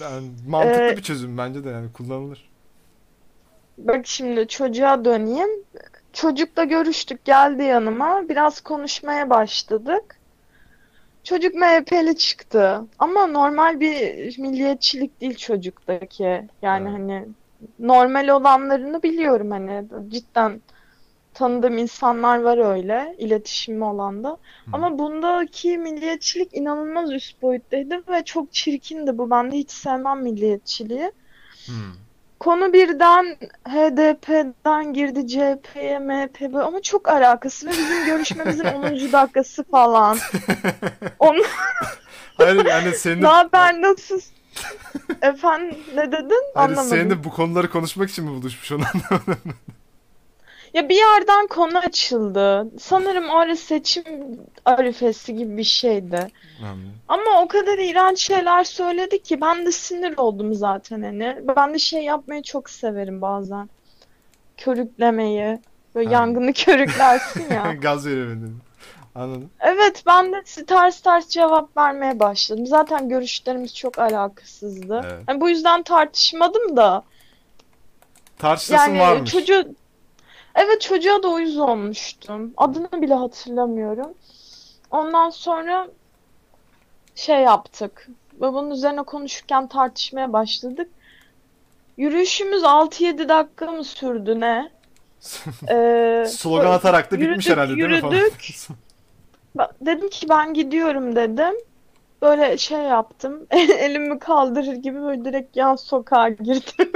Yani 0.00 0.30
mantıklı 0.48 0.92
Ee, 0.92 0.96
bir 0.96 1.02
çözüm 1.02 1.38
bence 1.38 1.64
de 1.64 1.70
yani 1.70 1.92
kullanılır. 1.92 2.50
Bak 3.78 4.06
şimdi 4.06 4.48
çocuğa 4.48 5.04
döneyim. 5.04 5.50
Çocukla 6.12 6.64
görüştük, 6.64 7.24
geldi 7.24 7.62
yanıma. 7.62 8.28
Biraz 8.28 8.60
konuşmaya 8.60 9.30
başladık. 9.30 10.21
Çocuk 11.24 11.54
MHP'li 11.54 12.16
çıktı. 12.16 12.80
Ama 12.98 13.26
normal 13.26 13.80
bir 13.80 14.38
milliyetçilik 14.38 15.20
değil 15.20 15.36
çocuktaki. 15.36 16.48
Yani 16.62 16.88
Evet. 16.88 16.98
hani 16.98 17.28
normal 17.78 18.28
olanlarını 18.28 19.02
biliyorum 19.02 19.50
hani 19.50 19.84
cidden 20.08 20.62
tanıdığım 21.34 21.78
insanlar 21.78 22.38
var 22.42 22.58
öyle 22.74 23.16
iletişimli 23.18 23.84
olan 23.84 24.24
da. 24.24 24.38
Ama 24.72 24.98
bundaki 24.98 25.78
milliyetçilik 25.78 26.54
inanılmaz 26.56 27.12
üst 27.12 27.42
boyuttaydı 27.42 28.04
ve 28.08 28.24
çok 28.24 28.52
çirkindi 28.52 29.18
bu. 29.18 29.30
Ben 29.30 29.52
de 29.52 29.56
hiç 29.56 29.70
sevmem 29.70 30.22
milliyetçiliği. 30.22 31.12
Hmm. 31.66 32.01
Konu 32.42 32.72
birden 32.72 33.36
HDP'den 33.68 34.92
girdi 34.92 35.26
CHP'ye, 35.28 35.98
MHP 35.98 36.40
böyle 36.40 36.58
ama 36.64 36.82
çok 36.82 37.08
alakası 37.08 37.66
ve 37.66 37.70
bizim 37.70 38.04
görüşmemizin 38.06 38.64
10. 38.64 38.82
dakikası 39.12 39.64
falan. 39.64 40.18
Onun 41.18 41.44
Hayır 42.36 42.64
yani 42.66 42.94
senin 42.94 43.22
ne 43.22 43.26
haber 43.26 43.82
nasıl? 43.82 44.20
Efendim 45.22 45.78
ne 45.94 46.12
dedin? 46.12 46.44
hayır, 46.54 46.70
Anlamadım. 46.70 47.10
de 47.10 47.24
bu 47.24 47.30
konuları 47.30 47.70
konuşmak 47.70 48.10
için 48.10 48.24
mi 48.24 48.30
buluşmuş 48.30 48.72
onu 48.72 48.82
anlamadım. 48.94 49.54
Ya 50.74 50.88
bir 50.88 50.96
yerden 50.96 51.46
konu 51.46 51.78
açıldı. 51.78 52.66
Sanırım 52.80 53.28
o 53.28 53.36
ara 53.36 53.56
seçim 53.56 54.04
arifesi 54.64 55.34
gibi 55.36 55.56
bir 55.56 55.64
şeydi. 55.64 56.26
Anladım. 56.62 56.92
Ama 57.08 57.42
o 57.42 57.48
kadar 57.48 57.78
iğrenç 57.78 58.18
şeyler 58.18 58.64
söyledi 58.64 59.22
ki 59.22 59.40
ben 59.40 59.66
de 59.66 59.72
sinir 59.72 60.14
oldum 60.18 60.54
zaten 60.54 61.02
hani. 61.02 61.36
Ben 61.56 61.74
de 61.74 61.78
şey 61.78 62.04
yapmayı 62.04 62.42
çok 62.42 62.70
severim 62.70 63.22
bazen. 63.22 63.68
Körüklemeyi. 64.56 65.58
Böyle 65.94 66.06
Ha. 66.08 66.12
yangını 66.12 66.52
körüklersin 66.64 67.54
ya. 67.54 67.72
Gaz 67.80 68.06
beni. 68.06 68.36
Anladım. 69.14 69.50
Evet 69.60 70.02
ben 70.06 70.32
de 70.32 70.42
ters 70.66 71.00
ters 71.00 71.28
cevap 71.28 71.76
vermeye 71.76 72.20
başladım. 72.20 72.66
Zaten 72.66 73.08
görüşlerimiz 73.08 73.74
çok 73.76 73.98
alakasızdı. 73.98 75.00
Evet. 75.04 75.22
Hani 75.26 75.40
bu 75.40 75.48
yüzden 75.48 75.82
tartışmadım 75.82 76.76
da. 76.76 77.04
Tartışmasın 78.38 78.94
Yani 78.94 79.00
varmış. 79.00 79.30
çocuğu 79.30 79.74
Evet 80.54 80.80
çocuğa 80.80 81.22
da 81.22 81.28
uyuz 81.28 81.58
olmuştum. 81.58 82.52
Adını 82.56 83.02
bile 83.02 83.14
hatırlamıyorum. 83.14 84.14
Ondan 84.90 85.30
sonra 85.30 85.88
şey 87.14 87.40
yaptık. 87.40 88.08
Ve 88.34 88.52
bunun 88.52 88.70
üzerine 88.70 89.02
konuşurken 89.02 89.66
tartışmaya 89.66 90.32
başladık. 90.32 90.88
Yürüyüşümüz 91.96 92.62
6-7 92.62 93.28
dakika 93.28 93.66
mı 93.66 93.84
sürdü 93.84 94.40
ne? 94.40 94.70
Ee, 95.70 96.24
Slogan 96.28 96.70
atarak 96.70 97.10
da 97.10 97.20
bitmiş 97.20 97.46
yürüdük, 97.46 97.50
herhalde 97.50 97.76
değil 97.76 97.88
mi 97.88 97.94
yürüdük. 97.94 98.48
Dedim 99.80 100.08
ki 100.08 100.28
ben 100.28 100.54
gidiyorum 100.54 101.16
dedim. 101.16 101.54
Böyle 102.22 102.58
şey 102.58 102.78
yaptım. 102.78 103.46
Elimi 103.50 104.18
kaldırır 104.18 104.74
gibi 104.74 105.02
böyle 105.02 105.24
direkt 105.24 105.56
yan 105.56 105.76
sokağa 105.76 106.28
girdim. 106.28 106.92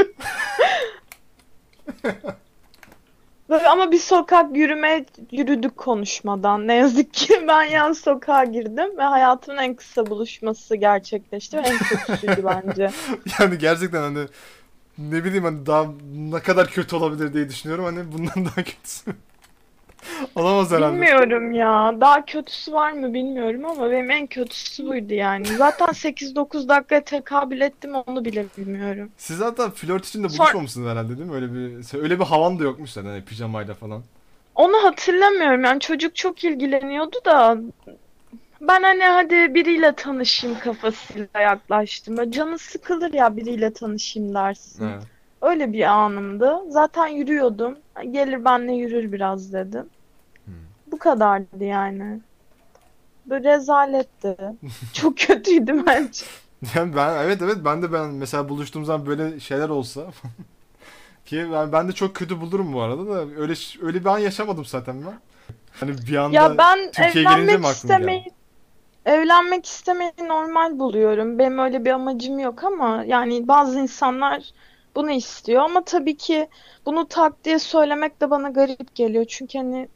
Böyle 3.50 3.68
ama 3.68 3.92
bir 3.92 3.98
sokak 3.98 4.56
yürüme 4.56 5.04
yürüdük 5.32 5.76
konuşmadan. 5.76 6.66
Ne 6.68 6.74
yazık 6.74 7.14
ki 7.14 7.44
ben 7.48 7.64
yan 7.64 7.92
sokağa 7.92 8.44
girdim 8.44 8.98
ve 8.98 9.02
hayatımın 9.02 9.58
en 9.58 9.74
kısa 9.74 10.06
buluşması 10.06 10.76
gerçekleşti 10.76 11.56
en 11.56 11.78
kötüsüydü 11.78 12.44
bence. 12.44 12.90
Yani 13.40 13.58
gerçekten 13.58 14.02
hani 14.02 14.26
ne 14.98 15.24
bileyim 15.24 15.44
hani 15.44 15.66
daha 15.66 15.86
ne 16.14 16.40
kadar 16.40 16.66
kötü 16.70 16.96
olabilir 16.96 17.32
diye 17.32 17.48
düşünüyorum 17.48 17.84
hani 17.84 18.12
bundan 18.12 18.44
daha 18.44 18.64
kötüsü. 18.64 19.10
Olamaz 20.36 20.70
herhalde. 20.72 20.92
Bilmiyorum 20.94 21.52
ya. 21.52 21.94
Daha 22.00 22.24
kötüsü 22.24 22.72
var 22.72 22.92
mı 22.92 23.14
bilmiyorum 23.14 23.64
ama 23.64 23.90
benim 23.90 24.10
en 24.10 24.26
kötüsü 24.26 24.86
buydu 24.86 25.14
yani. 25.14 25.46
Zaten 25.46 25.86
8-9 25.92 26.68
dakikaya 26.68 27.04
tekabül 27.04 27.60
ettim 27.60 27.94
onu 28.06 28.24
bile 28.24 28.46
bilmiyorum. 28.58 29.10
Siz 29.16 29.36
zaten 29.36 29.70
flört 29.70 30.06
için 30.06 30.24
de 30.24 30.28
buluşmamışsınız 30.28 30.88
herhalde 30.90 31.18
değil 31.18 31.28
mi? 31.30 31.34
Öyle 31.34 31.54
bir 31.54 31.98
öyle 32.02 32.20
bir 32.20 32.24
havan 32.24 32.58
da 32.58 32.64
yokmuş 32.64 32.90
zaten 32.90 33.08
hani 33.08 33.24
pijamayla 33.24 33.74
falan. 33.74 34.02
Onu 34.54 34.84
hatırlamıyorum 34.84 35.64
yani 35.64 35.80
çocuk 35.80 36.16
çok 36.16 36.44
ilgileniyordu 36.44 37.16
da 37.24 37.58
ben 38.60 38.82
hani 38.82 39.04
hadi 39.04 39.54
biriyle 39.54 39.92
tanışayım 39.92 40.58
kafasıyla 40.58 41.40
yaklaştım. 41.40 42.16
Böyle 42.16 42.30
canı 42.30 42.58
sıkılır 42.58 43.12
ya 43.12 43.36
biriyle 43.36 43.72
tanışayım 43.72 44.34
dersin. 44.34 44.84
Evet. 44.88 45.02
Öyle 45.42 45.72
bir 45.72 45.82
anımdı. 45.82 46.58
Zaten 46.68 47.06
yürüyordum. 47.06 47.78
Gelir 48.10 48.44
benle 48.44 48.72
yürür 48.72 49.12
biraz 49.12 49.52
dedim. 49.52 49.86
Bu 50.96 50.98
kadardı 50.98 51.64
yani. 51.64 52.20
Böyle 53.26 53.54
rezaletti. 53.54 54.36
Çok 54.92 55.18
kötüydü 55.18 55.86
bence. 55.86 56.24
Yani 56.74 56.96
ben 56.96 57.24
evet 57.24 57.42
evet 57.42 57.56
ben 57.64 57.82
de 57.82 57.92
ben 57.92 58.10
mesela 58.10 58.48
buluştuğum 58.48 58.84
zaman 58.84 59.06
böyle 59.06 59.40
şeyler 59.40 59.68
olsa 59.68 60.06
ki 61.26 61.46
ben, 61.52 61.72
ben 61.72 61.88
de 61.88 61.92
çok 61.92 62.14
kötü 62.14 62.40
bulurum 62.40 62.72
bu 62.72 62.82
arada 62.82 63.06
da 63.06 63.20
öyle 63.36 63.54
öyle 63.82 64.00
bir 64.00 64.06
an 64.06 64.18
yaşamadım 64.18 64.64
zaten 64.64 65.06
ben. 65.06 65.20
Hani 65.80 65.98
bir 65.98 66.16
anda 66.16 66.36
Ya 66.36 66.58
ben 66.58 66.78
Türkiye'ye 66.92 67.30
gelince 67.30 67.32
evlenmek 67.34 67.60
mi 67.60 67.66
istemeyi 67.66 68.24
evlenmek 69.06 69.66
istemeyi 69.66 70.12
normal 70.18 70.78
buluyorum. 70.78 71.38
Benim 71.38 71.58
öyle 71.58 71.84
bir 71.84 71.90
amacım 71.90 72.38
yok 72.38 72.64
ama 72.64 73.04
yani 73.06 73.48
bazı 73.48 73.78
insanlar 73.78 74.52
bunu 74.96 75.10
istiyor 75.10 75.62
ama 75.62 75.84
tabii 75.84 76.16
ki 76.16 76.48
bunu 76.86 77.08
tak 77.08 77.44
diye 77.44 77.58
söylemek 77.58 78.20
de 78.20 78.30
bana 78.30 78.48
garip 78.48 78.94
geliyor. 78.94 79.24
Çünkü 79.28 79.58
hani 79.58 79.88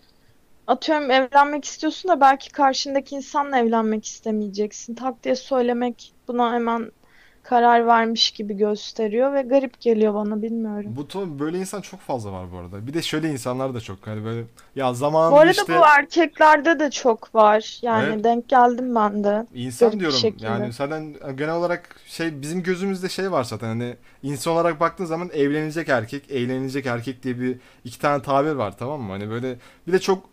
atıyorum 0.71 1.11
evlenmek 1.11 1.65
istiyorsun 1.65 2.11
da 2.11 2.21
belki 2.21 2.53
karşındaki 2.53 3.15
insanla 3.15 3.59
evlenmek 3.59 4.05
istemeyeceksin. 4.07 4.95
Tak 4.95 5.25
diye 5.25 5.37
söylemek 5.37 6.13
buna 6.29 6.53
hemen 6.55 6.93
karar 7.43 7.87
vermiş 7.87 8.31
gibi 8.31 8.57
gösteriyor 8.57 9.35
ve 9.35 9.43
garip 9.43 9.81
geliyor 9.81 10.15
bana 10.15 10.43
bilmiyorum. 10.43 10.97
bu 10.97 11.03
to- 11.03 11.39
böyle 11.39 11.59
insan 11.59 11.81
çok 11.81 12.01
fazla 12.01 12.33
var 12.33 12.53
bu 12.53 12.59
arada. 12.59 12.87
Bir 12.87 12.95
de 12.95 13.03
şöyle 13.03 13.31
insanlar 13.31 13.75
da 13.75 13.81
çok 13.81 14.07
hani 14.07 14.25
böyle 14.25 14.45
ya 14.77 14.91
Bu 14.91 14.95
zamanında 14.95 15.41
arada 15.41 15.51
işte 15.51 15.73
bu 15.79 15.85
erkeklerde 15.99 16.79
de 16.81 16.91
çok 16.91 17.35
var. 17.35 17.79
Yani 17.83 18.13
Evet. 18.15 18.25
denk 18.25 18.49
geldim 18.49 18.95
ben 18.95 19.25
de. 19.25 19.47
İnsan 19.55 19.99
garip 19.99 20.01
diyorum 20.01 20.35
yani 20.41 20.73
zaten 20.73 21.15
genel 21.37 21.55
olarak 21.55 21.97
şey 22.07 22.43
bizim 22.43 22.63
gözümüzde 22.63 23.09
şey 23.09 23.33
var 23.33 23.45
zaten 23.45 23.69
hani 23.69 23.97
insan 24.23 24.53
olarak 24.53 24.81
baktığın 24.81 25.05
zaman 25.05 25.31
evlenecek 25.33 25.89
erkek, 25.89 26.31
eğlenecek 26.31 26.87
erkek 26.87 27.23
diye 27.23 27.41
bir 27.41 27.57
iki 27.85 27.99
tane 27.99 28.23
tabir 28.23 28.53
var 28.53 28.79
tamam 28.79 29.01
mı? 29.01 29.13
Hani 29.13 29.31
böyle 29.31 29.57
bir 29.87 29.93
de 29.93 29.99
çok 29.99 30.31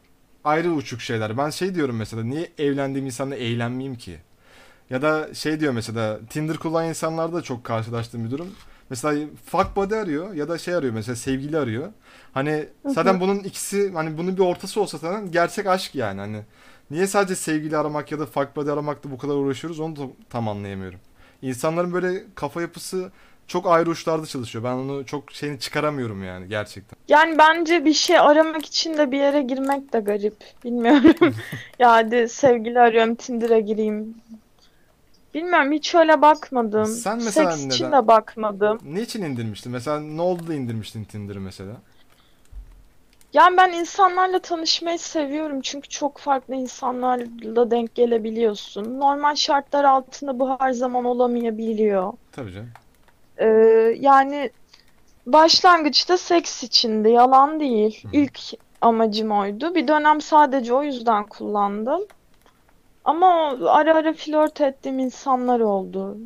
ayrı 0.48 0.72
uçuk 0.72 1.02
şeyler. 1.02 1.38
Ben 1.38 1.50
şey 1.50 1.76
diyorum 1.76 1.96
mesela 1.96 2.24
niye 2.24 2.52
evlendiğim 2.58 3.06
insanla 3.06 3.36
eğlenmeyeyim 3.36 3.98
ki? 3.98 4.18
Ya 4.90 5.02
da 5.02 5.34
şey 5.34 5.60
diyor 5.60 5.74
mesela 5.74 6.20
Tinder 6.30 6.58
kullanan 6.58 6.90
insanlarda 6.90 7.38
da 7.38 7.42
çok 7.42 7.64
karşılaştığım 7.64 8.26
bir 8.26 8.32
durum. 8.32 8.48
Mesela 8.90 9.28
fuck 9.46 9.76
buddy 9.76 9.96
arıyor 9.96 10.34
ya 10.34 10.50
da 10.50 10.58
şey 10.58 10.76
arıyor 10.76 10.94
mesela 10.94 11.16
sevgili 11.16 11.58
arıyor. 11.58 11.92
Hani 12.34 12.68
zaten 12.86 13.20
bunun 13.20 13.40
ikisi 13.40 13.92
hani 13.94 14.18
bunun 14.18 14.38
bir 14.38 14.42
ortası 14.42 14.82
olsa 14.82 14.98
zaten 14.98 15.32
gerçek 15.32 15.68
aşk 15.68 15.96
yani 15.96 16.20
hani. 16.20 16.42
Niye 16.92 17.08
sadece 17.08 17.36
sevgili 17.36 17.78
aramak 17.78 18.12
ya 18.12 18.20
da 18.20 18.26
fuck 18.26 18.56
buddy 18.56 18.72
aramakta 18.72 19.12
bu 19.12 19.18
kadar 19.18 19.34
uğraşıyoruz 19.34 19.80
onu 19.80 19.96
da 19.96 20.02
tam 20.30 20.48
anlayamıyorum. 20.48 21.00
İnsanların 21.42 21.94
böyle 21.94 22.24
kafa 22.36 22.62
yapısı 22.62 23.12
çok 23.48 23.68
ayrı 23.68 23.90
uçlarda 23.90 24.26
çalışıyor. 24.26 24.64
Ben 24.64 24.74
onu 24.74 25.06
çok 25.06 25.32
şeyini 25.32 25.60
çıkaramıyorum 25.60 26.24
yani 26.24 26.48
gerçekten. 26.48 26.98
Yani 27.08 27.38
bence 27.38 27.86
bir 27.86 27.94
şey 27.94 28.20
aramak 28.20 28.66
için 28.66 28.98
de 28.98 29.12
bir 29.12 29.18
yere 29.18 29.42
girmek 29.42 29.94
de 29.94 30.00
garip. 30.00 30.36
Bilmiyorum. 30.64 31.14
Ya 31.80 31.92
hadi 31.92 32.30
sevgili 32.30 32.80
arıyorum 32.80 33.16
Tinder'a 33.16 33.60
gireyim. 33.60 34.16
Bilmiyorum 35.34 35.72
hiç 35.72 35.96
öyle 35.96 36.22
bakmadım. 36.22 36.86
Sen 36.86 37.16
mesela 37.16 37.52
Seks 37.52 37.66
için 37.66 37.86
neden- 37.86 38.04
de 38.04 38.08
bakmadım. 38.08 38.80
Niçin 38.84 39.24
indirmiştin? 39.24 39.72
Mesela 39.72 40.00
ne 40.00 40.22
oldu 40.22 40.48
da 40.48 40.54
indirmiştin 40.54 41.04
Tinder'ı 41.04 41.40
mesela? 41.42 41.74
Yani 43.34 43.58
ben 43.58 43.72
insanlarla 43.72 44.40
tanışmayı 44.40 45.00
seviyorum 45.00 45.62
çünkü 45.62 45.90
çok 45.90 46.18
farklı 46.18 46.56
insanlarla 46.56 47.72
denk 47.72 47.96
gelebiliyorsun. 47.96 49.00
Normal 49.00 49.36
şartlar 49.36 49.84
altında 49.84 50.40
bu 50.40 50.60
her 50.60 50.72
zaman 50.72 51.06
olamayabiliyor. 51.06 52.14
Tabii 52.32 52.52
canım. 52.54 52.70
Ee, 53.38 53.45
yani 54.00 54.52
başlangıçta 55.26 56.17
seks 56.17 56.63
içindi, 56.63 57.10
yalan 57.10 57.60
değil. 57.60 58.04
Hı. 58.04 58.08
İlk 58.13 58.39
amacım 58.82 59.32
oydu. 59.32 59.76
Bir 59.76 59.88
dönem 59.88 60.21
sadece 60.21 60.73
o 60.73 60.84
yüzden 60.84 61.23
kullandım. 61.23 62.02
Ama 63.06 63.54
o 63.62 63.67
ara 63.67 63.95
ara 63.95 64.13
flört 64.13 64.62
ettiğim 64.62 65.00
insanlar 65.00 65.60
oldu. 65.60 66.17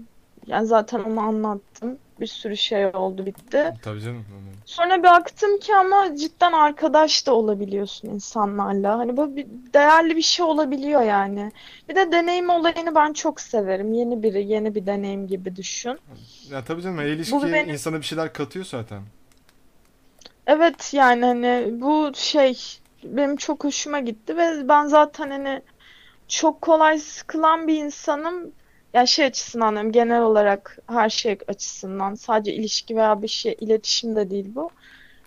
Yani 0.47 0.65
zaten 0.65 0.99
onu 0.99 1.19
anlattım. 1.19 1.97
Bir 2.21 2.27
sürü 2.27 2.57
şey 2.57 2.85
oldu, 2.85 3.25
bitti. 3.25 3.73
Tabii 3.81 4.01
canım. 4.01 4.25
Sonra 4.65 4.97
bir 4.97 5.03
baktım 5.03 5.59
ki 5.59 5.75
ama 5.75 6.15
cidden 6.15 6.51
arkadaş 6.53 7.27
da 7.27 7.33
olabiliyorsun 7.33 8.07
insanlarla. 8.09 8.97
Hani 8.97 9.17
bu 9.17 9.35
bir 9.35 9.47
değerli 9.73 10.15
bir 10.15 10.21
şey 10.21 10.45
olabiliyor 10.45 11.01
yani. 11.01 11.51
Bir 11.89 11.95
de 11.95 12.11
deneyim 12.11 12.49
olayını 12.49 12.95
ben 12.95 13.13
çok 13.13 13.41
severim. 13.41 13.93
Yeni 13.93 14.23
biri, 14.23 14.47
yeni 14.47 14.75
bir 14.75 14.85
deneyim 14.85 15.27
gibi 15.27 15.55
düşün. 15.55 15.99
Ya 16.49 16.63
tabii 16.63 16.81
canım. 16.81 16.97
her 16.97 17.05
ilişki 17.05 17.43
benim- 17.43 17.69
insana 17.69 17.97
bir 17.97 18.05
şeyler 18.05 18.33
katıyor 18.33 18.65
zaten. 18.65 19.01
Evet 20.47 20.93
yani 20.93 21.25
hani 21.25 21.67
bu 21.81 22.11
şey 22.15 22.57
benim 23.03 23.35
çok 23.35 23.63
hoşuma 23.63 23.99
gitti 23.99 24.37
ve 24.37 24.69
ben 24.69 24.85
zaten 24.85 25.29
hani 25.29 25.61
çok 26.27 26.61
kolay 26.61 26.99
sıkılan 26.99 27.67
bir 27.67 27.77
insanım. 27.77 28.51
Ya 28.93 29.05
şey 29.05 29.25
açısından 29.25 29.73
diyorum, 29.73 29.91
genel 29.91 30.21
olarak 30.21 30.77
her 30.87 31.09
şey 31.09 31.37
açısından 31.47 32.15
sadece 32.15 32.53
ilişki 32.53 32.95
veya 32.95 33.21
bir 33.21 33.27
şey 33.27 33.57
iletişim 33.59 34.15
de 34.15 34.29
değil 34.29 34.45
bu. 34.55 34.69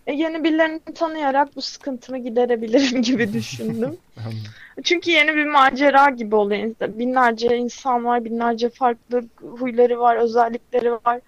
E, 0.07 0.13
yeni 0.13 0.45
birilerini 0.45 0.81
tanıyarak 0.95 1.57
bu 1.57 1.63
sıkıntımı 1.63 2.19
giderebilirim 2.19 3.03
gibi 3.03 3.33
düşündüm. 3.33 3.97
Çünkü 4.85 5.11
yeni 5.11 5.37
bir 5.37 5.47
macera 5.47 6.11
gibi 6.11 6.37
oluyor. 6.37 6.75
Binlerce 6.81 7.57
insan 7.57 8.05
var, 8.05 8.25
binlerce 8.25 8.69
farklı 8.71 9.25
huyları 9.41 9.99
var, 9.99 10.17
özellikleri 10.17 10.93
var. 10.93 11.21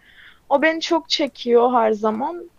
O 0.48 0.62
beni 0.62 0.80
çok 0.80 1.08
çekiyor 1.08 1.72
her 1.72 1.92
zaman. 1.92 2.50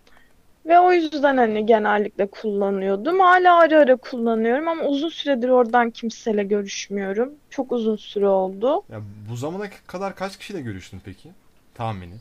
Ve 0.67 0.79
o 0.79 0.91
yüzden 0.91 1.37
hani 1.37 1.65
genellikle 1.65 2.27
kullanıyordum. 2.27 3.19
Hala 3.19 3.59
ara 3.59 3.79
ara 3.79 3.95
kullanıyorum 3.95 4.67
ama 4.67 4.83
uzun 4.83 5.09
süredir 5.09 5.49
oradan 5.49 5.91
kimseyle 5.91 6.43
görüşmüyorum. 6.43 7.33
Çok 7.49 7.71
uzun 7.71 7.95
süre 7.95 8.27
oldu. 8.27 8.83
Ya 8.91 9.01
bu 9.29 9.35
zamana 9.35 9.65
kadar 9.87 10.15
kaç 10.15 10.37
kişiyle 10.37 10.61
görüştün 10.61 11.01
peki? 11.05 11.29
Tahmini. 11.75 12.15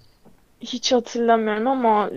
Hiç 0.61 0.93
hatırlamıyorum 0.93 1.67
ama 1.67 2.11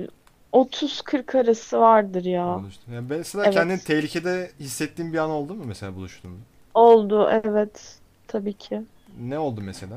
30-40 0.53 1.37
arası 1.37 1.79
vardır 1.79 2.23
ya. 2.25 2.59
Buluştun. 2.59 2.93
Ya 2.93 3.01
mesela 3.01 3.43
Evet. 3.45 3.53
kendini 3.53 3.79
tehlikede 3.79 4.51
hissettiğin 4.59 5.13
bir 5.13 5.17
an 5.17 5.29
oldu 5.29 5.53
mu 5.53 5.63
mesela 5.67 5.95
buluştuğunda? 5.95 6.39
Oldu 6.73 7.29
evet 7.31 7.99
tabii 8.27 8.53
ki. 8.53 8.81
Ne 9.21 9.39
oldu 9.39 9.61
mesela? 9.61 9.95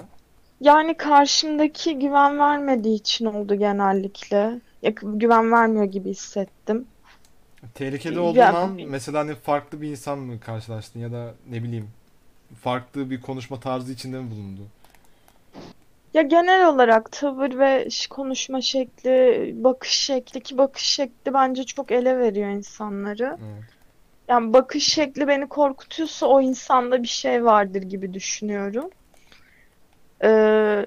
Yani 0.60 0.96
karşımdaki 0.96 1.98
güven 1.98 2.38
vermediği 2.38 2.94
için 2.94 3.24
oldu 3.24 3.54
genellikle. 3.54 4.60
Ya, 4.82 4.90
güven 5.02 5.52
vermiyor 5.52 5.84
gibi 5.84 6.10
hissettim. 6.10 6.86
Tehlikede 7.74 8.14
Ya- 8.14 8.20
olduğun 8.20 8.40
an 8.40 8.70
mesela 8.88 9.18
hani 9.18 9.34
farklı 9.34 9.80
bir 9.82 9.88
insan 9.88 10.18
mı 10.18 10.40
karşılaştın 10.40 11.00
ya 11.00 11.12
da 11.12 11.34
ne 11.50 11.62
bileyim 11.62 11.88
farklı 12.62 13.10
bir 13.10 13.20
konuşma 13.20 13.60
tarzı 13.60 13.92
içinde 13.92 14.20
mi 14.20 14.30
bulundu? 14.30 14.60
Ya 16.14 16.22
genel 16.22 16.68
olarak 16.68 17.12
tavır 17.12 17.58
ve 17.58 17.88
konuşma 18.10 18.60
şekli, 18.60 19.54
bakış 19.64 19.90
şekli 19.92 20.40
ki 20.40 20.58
bakış 20.58 20.82
şekli 20.82 21.34
bence 21.34 21.64
çok 21.64 21.92
ele 21.92 22.18
veriyor 22.18 22.48
insanları. 22.48 23.36
Evet. 23.42 23.64
Yani 24.28 24.52
bakış 24.52 24.86
şekli 24.86 25.28
beni 25.28 25.48
korkutuyorsa 25.48 26.26
o 26.26 26.40
insanda 26.40 27.02
bir 27.02 27.08
şey 27.08 27.44
vardır 27.44 27.82
gibi 27.82 28.14
düşünüyorum. 28.14 28.90
Ee, 30.24 30.86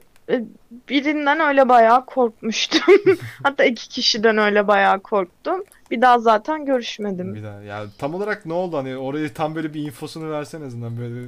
birinden 0.89 1.39
öyle 1.39 1.69
bayağı 1.69 2.05
korkmuştum. 2.05 2.95
Hatta 3.43 3.63
iki 3.63 3.89
kişiden 3.89 4.38
öyle 4.38 4.67
bayağı 4.67 4.99
korktum. 4.99 5.63
Bir 5.91 6.01
daha 6.01 6.19
zaten 6.19 6.65
görüşmedim. 6.65 7.35
Bir 7.35 7.43
daha 7.43 7.61
ya 7.61 7.85
tam 7.97 8.13
olarak 8.13 8.45
ne 8.45 8.53
oldu 8.53 8.77
hani 8.77 8.97
orayı 8.97 9.33
tam 9.33 9.55
böyle 9.55 9.73
bir 9.73 9.81
infosunu 9.81 10.31
versen 10.31 10.61
en 10.61 10.65
azından 10.65 10.97
böyle 10.97 11.27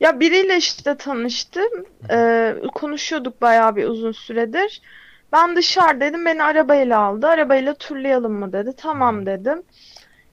Ya 0.00 0.20
biriyle 0.20 0.56
işte 0.56 0.96
tanıştım. 0.96 1.86
Ee, 2.10 2.56
konuşuyorduk 2.74 3.42
bayağı 3.42 3.76
bir 3.76 3.84
uzun 3.84 4.12
süredir. 4.12 4.82
Ben 5.32 5.56
dışarıdaydım. 5.56 6.24
Beni 6.24 6.42
arabayla 6.42 7.00
aldı. 7.00 7.26
Arabayla 7.26 7.74
turlayalım 7.74 8.32
mı 8.32 8.52
dedi. 8.52 8.74
Tamam 8.76 9.26
dedim. 9.26 9.62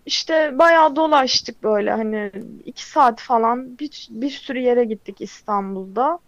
İşte 0.05 0.59
bayağı 0.59 0.95
dolaştık 0.95 1.63
böyle 1.63 1.91
hani 1.91 2.31
iki 2.65 2.85
saat 2.85 3.21
falan 3.21 3.79
bir, 3.79 4.07
bir 4.09 4.29
sürü 4.29 4.59
yere 4.59 4.85
gittik 4.85 5.21
İstanbul'da. 5.21 6.19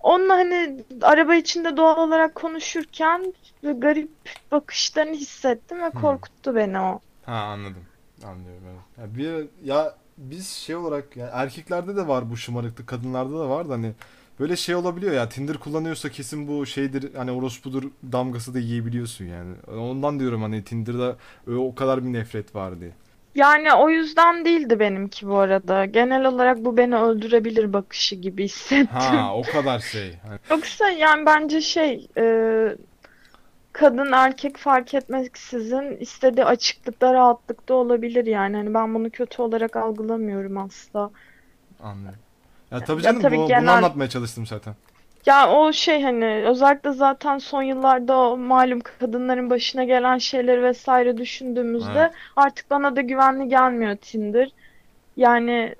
Onunla 0.00 0.34
hani 0.34 0.84
araba 1.02 1.34
içinde 1.34 1.76
doğal 1.76 1.96
olarak 2.08 2.34
konuşurken 2.34 3.34
garip 3.62 4.10
bakışlarını 4.52 5.14
hissettim 5.16 5.82
ve 5.82 5.90
korkuttu 5.90 6.54
beni 6.54 6.80
o. 6.80 7.00
ha 7.22 7.32
anladım. 7.34 7.86
Anlıyorum 8.24 8.62
evet. 8.70 8.80
Ya 8.98 9.16
bir 9.16 9.48
ya 9.68 9.94
biz 10.18 10.48
şey 10.48 10.76
olarak 10.76 11.16
ya 11.16 11.26
erkeklerde 11.32 11.96
de 11.96 12.08
var 12.08 12.30
bu 12.30 12.36
şımarıklık, 12.36 12.86
kadınlarda 12.86 13.38
da 13.38 13.48
var 13.50 13.68
da 13.68 13.72
hani 13.74 13.92
böyle 14.40 14.56
şey 14.56 14.74
olabiliyor 14.74 15.12
ya 15.12 15.28
Tinder 15.28 15.56
kullanıyorsa 15.58 16.08
kesin 16.10 16.48
bu 16.48 16.66
şeydir 16.66 17.14
hani 17.14 17.32
orospudur 17.32 17.90
damgası 18.12 18.54
da 18.54 18.58
yiyebiliyorsun 18.58 19.24
yani. 19.24 19.54
Ondan 19.80 20.20
diyorum 20.20 20.42
hani 20.42 20.64
Tinder'da 20.64 21.16
o 21.58 21.74
kadar 21.74 22.04
bir 22.04 22.12
nefret 22.12 22.54
var 22.54 22.80
diye. 22.80 22.92
Yani 23.34 23.72
o 23.74 23.90
yüzden 23.90 24.44
değildi 24.44 24.80
benimki 24.80 25.28
bu 25.28 25.38
arada. 25.38 25.84
Genel 25.84 26.24
olarak 26.24 26.64
bu 26.64 26.76
beni 26.76 26.96
öldürebilir 26.96 27.72
bakışı 27.72 28.14
gibi 28.16 28.44
hissettim. 28.48 28.88
Ha 28.92 29.34
o 29.34 29.42
kadar 29.42 29.78
şey. 29.78 30.16
Hani 30.28 30.38
Yoksa 30.50 30.90
yani 30.90 31.26
bence 31.26 31.60
şey 31.60 32.08
e, 32.16 32.24
kadın 33.72 34.12
erkek 34.12 34.56
fark 34.56 34.94
etmeksizin 34.94 35.96
istediği 36.00 36.44
açıklıkta 36.44 37.14
rahatlıkta 37.14 37.74
olabilir 37.74 38.26
yani. 38.26 38.56
Hani 38.56 38.74
ben 38.74 38.94
bunu 38.94 39.10
kötü 39.10 39.42
olarak 39.42 39.76
algılamıyorum 39.76 40.58
asla. 40.58 41.10
anlıyorum. 41.82 42.18
Ya 42.70 42.84
tabii 42.84 43.02
Ya 43.02 43.02
canım 43.02 43.22
tabii 43.22 43.34
bu, 43.36 43.38
bunu 43.38 43.46
genel- 43.48 43.68
anlatmaya 43.68 44.08
çalıştım 44.10 44.46
zaten. 44.46 44.74
Ya 45.26 45.50
o 45.52 45.72
şey 45.72 46.02
hani 46.02 46.24
özellikle 46.24 46.92
zaten 46.92 47.38
son 47.38 47.62
yıllarda 47.62 48.16
o 48.18 48.36
malum 48.36 48.80
kadınların 48.80 49.50
başına 49.50 49.84
gelen 49.84 50.18
şeyleri 50.18 50.62
vesaire 50.62 51.16
düşündüğümüzde 51.16 51.98
Evet. 52.00 52.12
artık 52.36 52.70
bana 52.70 52.96
da 52.96 53.00
güvenli 53.00 53.48
gelmiyor 53.48 53.96
Tinder. 53.96 54.48
Yani 55.16 55.74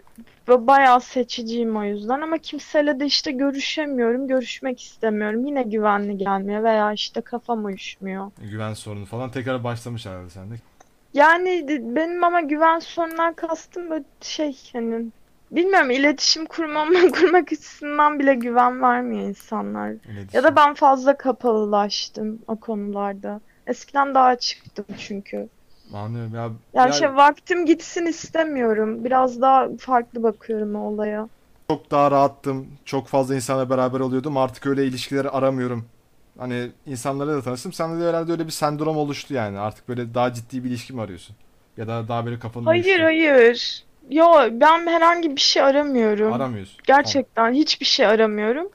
ba- 0.48 0.66
bayağı 0.66 1.00
seçiciyim 1.00 1.76
o 1.76 1.85
yüzden 1.85 2.20
ama 2.20 2.38
kimseyle 2.38 3.00
de 3.00 3.07
işte 3.07 3.31
görüşemiyorum, 3.33 4.29
görüşmek 4.29 4.81
istemiyorum. 4.83 5.46
Yine 5.46 5.62
güvenli 5.62 6.18
gelmiyor 6.18 6.62
veya 6.64 6.92
işte 6.92 7.20
kafam 7.20 7.64
uyuşmuyor. 7.64 8.31
Güven 8.50 8.74
sorunu 8.74 9.07
falan 9.07 9.31
tekrar 9.31 9.64
başlamış 9.64 10.07
herhalde 10.07 10.31
sende. 10.31 10.55
Yani 11.14 11.68
de- 11.68 11.96
benim 11.96 12.24
ama 12.24 12.40
güven 12.40 12.79
sorunlar 12.79 13.37
kastım 13.37 13.90
böyle 13.90 14.05
şey 14.20 14.57
hani 14.72 15.07
bilmiyorum 15.50 15.90
iletişim 15.90 16.46
kurmam 16.46 16.88
kurmak 17.12 17.52
açısından 17.52 18.18
bile 18.18 18.34
güven 18.34 18.82
vermiyor 18.82 19.22
insanlar. 19.28 19.88
Öyle 20.08 20.26
Ya 20.32 20.42
da 20.44 20.56
ben 20.56 20.74
fazla 20.74 21.16
kapalılaştım 21.16 22.38
o 22.48 22.56
konularda. 22.60 23.40
Eskiden 23.66 24.14
daha 24.14 24.26
açıktım 24.26 24.86
çünkü. 24.98 25.48
Anlıyorum 25.94 26.34
ya. 26.34 26.50
Yani 26.74 26.86
ya 26.88 26.92
şey 26.92 27.14
vaktim 27.16 27.66
gitsin 27.66 28.06
istemiyorum. 28.06 29.04
Biraz 29.04 29.40
daha 29.40 29.68
farklı 29.78 30.22
bakıyorum 30.22 30.74
o 30.74 30.78
olaya. 30.78 31.28
çok 31.70 31.90
daha 31.90 32.10
rahattım. 32.10 32.66
Çok 32.84 33.08
fazla 33.08 33.34
insanla 33.34 33.70
beraber 33.70 34.00
oluyordum. 34.00 34.36
Artık 34.36 34.66
öyle 34.66 34.86
ilişkileri 34.86 35.30
aramıyorum. 35.30 35.88
Hani 36.38 36.70
insanlarla 36.86 37.34
da 37.36 37.42
tanıştım. 37.42 37.72
Sende 37.72 38.04
de 38.04 38.08
herhalde 38.08 38.32
öyle 38.32 38.46
bir 38.46 38.50
sendrom 38.52 38.96
oluştu 38.96 39.34
yani. 39.34 39.58
Artık 39.58 39.88
böyle 39.88 40.14
daha 40.14 40.32
ciddi 40.32 40.64
bir 40.64 40.68
ilişki 40.70 40.92
mi 40.92 41.00
arıyorsun? 41.02 41.36
Ya 41.76 41.88
da 41.88 42.08
daha 42.08 42.26
böyle 42.26 42.38
kafanı 42.38 42.64
Hayır 42.64 42.84
uyuştu. 42.84 43.04
hayır. 43.04 43.84
Yo 44.10 44.32
ben 44.52 44.86
herhangi 44.86 45.36
bir 45.36 45.40
şey 45.40 45.62
aramıyorum. 45.62 46.32
Aramıyorsun. 46.32 46.76
Gerçekten 46.84 47.52
hiçbir 47.52 47.86
şey 47.86 48.06
aramıyorum. 48.06 48.68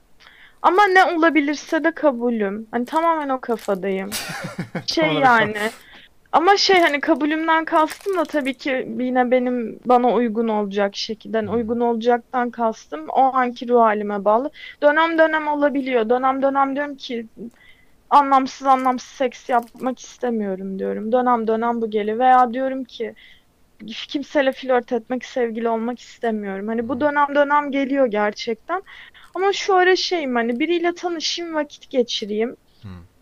Ama 0.62 0.88
ne 0.88 1.06
olabilirse 1.06 1.84
de 1.84 1.92
kabulüm. 1.92 2.68
Hani 2.72 2.86
tamamen 2.86 3.30
o 3.30 3.42
kafadayım. 3.42 4.10
Şey 4.86 5.14
yani. 5.14 5.72
Ama 6.32 6.58
şey 6.58 6.80
hani 6.80 7.02
kabulümden 7.02 7.66
kastım 7.66 8.18
da 8.18 8.24
tabii 8.24 8.54
ki 8.54 8.88
yine 9.00 9.32
benim 9.32 9.80
bana 9.86 10.14
uygun 10.14 10.48
olacak 10.48 10.96
şekilde. 10.96 11.38
Hani 11.38 11.48
Hmm. 11.48 11.56
uygun 11.56 11.80
olacaktan 11.80 12.50
kastım 12.52 13.10
o 13.10 13.22
anki 13.34 13.68
ruh 13.70 13.82
halime 13.82 14.26
bağlı. 14.26 14.52
Dönem 14.84 15.18
dönem 15.18 15.48
olabiliyor. 15.48 16.10
Dönem 16.10 16.42
dönem 16.42 16.76
diyorum 16.76 16.96
ki 16.96 17.28
anlamsız 18.10 18.68
anlamsız 18.68 19.10
seks 19.10 19.50
yapmak 19.50 20.00
istemiyorum 20.00 20.80
diyorum. 20.80 21.12
Dönem 21.12 21.48
dönem 21.48 21.82
bu 21.82 21.90
geliyor. 21.90 22.20
Veya 22.20 22.54
diyorum 22.54 22.84
ki 22.84 23.16
kimseyle 23.88 24.52
flört 24.52 24.92
etmek, 24.92 25.26
sevgili 25.26 25.70
olmak 25.70 26.00
istemiyorum. 26.00 26.68
Hani 26.68 26.90
bu 26.90 27.00
dönem 27.02 27.36
dönem 27.36 27.72
geliyor 27.72 28.06
gerçekten. 28.06 28.82
Ama 29.36 29.54
şu 29.54 29.76
ara 29.76 29.96
şeyim 29.96 30.36
hani 30.36 30.60
biriyle 30.60 30.96
tanışayım, 30.96 31.56
vakit 31.56 31.90
geçireyim. 31.90 32.56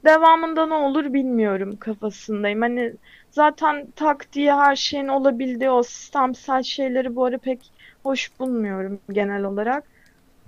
Devamında 0.05 0.65
ne 0.65 0.73
olur 0.73 1.13
bilmiyorum 1.13 1.77
kafasındayım. 1.77 2.61
Hani 2.61 2.93
zaten 3.31 3.91
tak 3.95 4.33
diye 4.33 4.55
her 4.55 4.75
şeyin 4.75 5.07
olabildiği 5.07 5.69
o 5.69 5.83
sistemsel 5.83 6.63
şeyleri 6.63 7.15
bu 7.15 7.25
ara 7.25 7.37
pek 7.37 7.71
hoş 8.03 8.39
bulmuyorum 8.39 9.01
genel 9.11 9.43
olarak. 9.43 9.92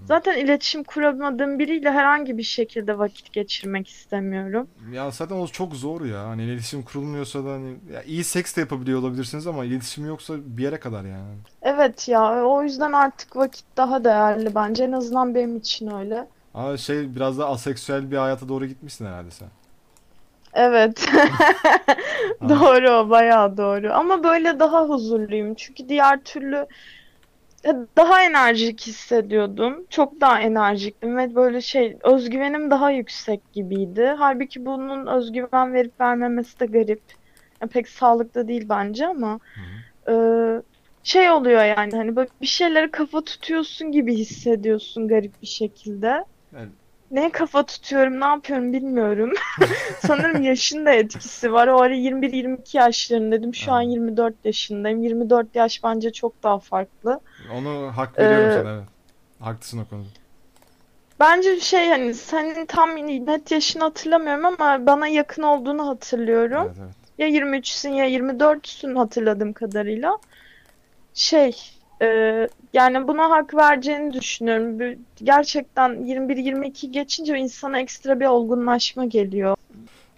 Zaten 0.06 0.38
iletişim 0.38 0.84
kuramadığım 0.84 1.60
biriyle 1.60 1.92
herhangi 1.92 2.38
bir 2.38 2.44
şekilde 2.44 2.98
vakit 2.98 3.34
geçirmek 3.34 3.88
istemiyorum. 3.88 4.68
Ya 4.92 5.12
zaten 5.12 5.36
o 5.36 5.48
çok 5.48 5.74
zor 5.76 6.06
ya. 6.06 6.28
Hani 6.28 6.44
iletişim 6.44 6.84
kurulmuyorsa 6.84 7.46
da 7.46 7.52
hani 7.52 7.76
ya 7.94 8.04
iyi 8.04 8.24
seks 8.24 8.56
de 8.56 8.62
yapabiliyor 8.62 9.00
olabilirsiniz 9.00 9.48
ama 9.48 9.66
iletişim 9.66 10.06
yoksa 10.06 10.34
bir 10.38 10.64
yere 10.64 10.80
kadar 10.80 11.04
yani. 11.04 11.36
Evet 11.62 12.08
ya 12.08 12.44
o 12.46 12.64
yüzden 12.64 12.92
artık 12.92 13.36
vakit 13.36 13.66
daha 13.78 14.04
değerli 14.04 14.56
bence. 14.56 14.84
En 14.84 14.92
azından 14.92 15.36
benim 15.36 15.58
için 15.58 15.92
öyle. 15.92 16.28
Ama 16.54 16.78
şey 16.78 17.16
biraz 17.16 17.38
da 17.38 17.48
aseksüel 17.50 18.12
bir 18.12 18.18
hayata 18.18 18.50
doğru 18.50 18.66
gitmişsin 18.66 19.06
herhalde 19.06 19.32
sen. 19.32 19.48
Evet. 20.54 21.10
Doğru 22.50 23.10
bayağı 23.10 23.58
doğru. 23.58 23.94
Ama 23.94 24.24
böyle 24.24 24.60
daha 24.60 24.84
huzurluyum. 24.84 25.56
Çünkü 25.56 25.90
diğer 25.90 26.24
türlü 26.24 26.68
daha 27.98 28.24
enerjik 28.24 28.82
hissediyordum. 28.88 29.86
Çok 29.90 30.22
daha 30.22 30.42
enerjiktim 30.42 31.18
ve 31.18 31.36
böyle 31.36 31.62
şey 31.62 31.98
özgüvenim 32.04 32.72
daha 32.72 32.92
yüksek 32.92 33.52
gibiydi. 33.54 34.16
Halbuki 34.18 34.66
bunun 34.66 35.08
özgüven 35.08 35.74
verip 35.74 36.00
vermemesi 36.00 36.60
de 36.60 36.66
garip. 36.66 37.04
Ya 37.62 37.68
pek 37.68 37.90
sağlıklı 37.90 38.48
değil 38.48 38.70
bence 38.70 39.08
ama 39.08 39.40
Hı 39.56 39.62
hı. 39.62 40.12
e, 40.62 40.64
şey 41.04 41.32
oluyor 41.32 41.64
yani 41.66 41.96
hani 41.96 42.16
böyle 42.16 42.30
bir 42.42 42.48
şeylere 42.48 42.92
kafa 42.92 43.24
tutuyorsun 43.24 43.92
gibi 43.92 44.16
hissediyorsun 44.16 45.08
garip 45.08 45.42
bir 45.42 45.48
şekilde. 45.48 46.26
Yani 46.52 46.72
Neye 47.12 47.32
kafa 47.32 47.66
tutuyorum, 47.66 48.20
ne 48.22 48.26
yapıyorum 48.26 48.74
bilmiyorum. 48.74 49.34
Sanırım 50.00 50.42
yaşın 50.44 50.86
da 50.86 50.92
etkisi 50.92 51.54
var. 51.54 51.68
O 51.68 51.82
ara 51.82 51.96
21-22 51.96 52.78
yaşlarındaydım. 52.78 53.54
Şu 53.56 53.72
an 53.72 53.76
Ha. 53.76 53.82
24 53.82 54.34
yaşındayım. 54.46 55.04
24 55.04 55.56
yaş 55.56 55.84
bence 55.84 56.12
çok 56.12 56.44
daha 56.44 56.60
farklı. 56.60 57.20
onu 57.54 57.92
hak 57.98 58.20
veriyorum 58.20 58.50
Ee, 58.50 58.54
sana 58.54 58.72
evet. 58.74 58.84
Haklısın 59.40 59.80
o 59.80 59.90
konuda. 59.90 60.08
Bence 61.20 61.60
şey 61.60 61.90
hani 61.90 62.14
senin 62.14 62.66
tam 62.66 62.90
net 63.26 63.52
yaşını 63.52 63.84
hatırlamıyorum 63.84 64.46
ama 64.46 64.86
bana 64.86 65.08
yakın 65.08 65.44
olduğunu 65.44 65.88
hatırlıyorum. 65.88 66.64
Evet 66.68 66.78
evet. 66.84 66.96
Ya 67.18 67.28
23'sün 67.28 67.90
ya 67.90 68.06
24'sün 68.10 68.96
hatırladığım 68.96 69.54
kadarıyla. 69.54 70.18
Şey 71.14 71.56
e, 72.02 72.08
yani 72.74 73.08
buna 73.08 73.30
hak 73.30 73.54
vereceğini 73.56 74.14
düşünüyorum. 74.14 75.00
Gerçekten 75.24 75.90
21-22 75.92 76.92
geçince 76.92 77.38
insana 77.38 77.80
ekstra 77.80 78.20
bir 78.20 78.26
olgunlaşma 78.26 79.06
geliyor. 79.06 79.56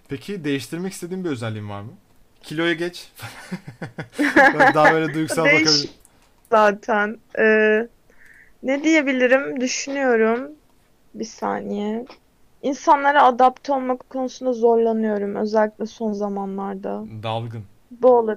Peki 0.08 0.44
değiştirmek 0.44 0.92
istediğin 0.92 1.24
bir 1.24 1.30
özelliğin 1.30 1.68
var 1.70 1.80
mı? 1.80 1.90
Kiloya 2.42 2.72
geç. 2.72 3.12
Daha 4.74 4.92
böyle 4.92 5.14
duygusal 5.14 5.44
Değiş- 5.44 5.54
bakabilir. 5.66 5.90
zaten. 6.50 7.16
Ee, 7.38 7.88
ne 8.62 8.84
diyebilirim? 8.84 9.60
Düşünüyorum. 9.60 10.50
Bir 11.14 11.24
saniye. 11.24 12.06
İnsanlara 12.62 13.22
adapte 13.24 13.72
olmak 13.72 14.10
konusunda 14.10 14.52
zorlanıyorum. 14.52 15.34
Özellikle 15.36 15.86
son 15.86 16.12
zamanlarda. 16.12 17.04
Dalgın. 17.22 17.64
Bu 17.90 18.08
olur. 18.10 18.36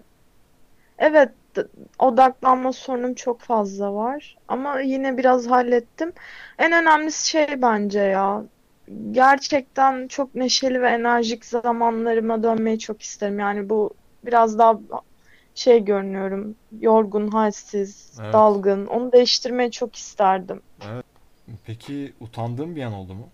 Evet, 0.98 1.30
odaklanma 2.00 2.74
sorunum 2.74 3.14
çok 3.14 3.40
fazla 3.42 3.94
var. 3.94 4.38
Ama 4.48 4.80
yine 4.80 5.18
biraz 5.18 5.48
hallettim. 5.48 6.14
En 6.60 6.72
önemlisi 6.72 7.30
şey 7.30 7.62
bence 7.62 8.00
ya. 8.00 8.44
Gerçekten 9.12 10.08
çok 10.08 10.36
neşeli 10.36 10.82
ve 10.82 10.90
enerjik 10.90 11.46
zamanlarıma 11.46 12.44
dönmeyi 12.44 12.80
çok 12.80 13.02
isterim. 13.02 13.40
Yani 13.40 13.70
bu 13.70 13.94
biraz 14.26 14.58
daha 14.58 14.80
şey 15.56 15.86
görünüyorum. 15.86 16.56
Yorgun, 16.80 17.28
halsiz, 17.28 18.20
Evet. 18.22 18.34
dalgın. 18.34 18.86
Onu 18.86 19.12
değiştirmeyi 19.12 19.72
çok 19.72 19.96
isterdim. 19.96 20.62
Peki 21.66 22.14
utandığın 22.20 22.76
bir 22.76 22.84
an 22.84 22.94
oldu 22.94 23.14
mu? 23.14 23.30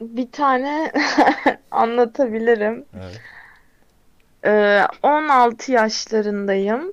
Bir 0.00 0.32
tane 0.32 0.92
anlatabilirim. 1.70 2.84
Evet. 3.02 3.20
Ee, 4.44 4.80
16 5.02 5.72
yaşlarındayım. 5.72 6.92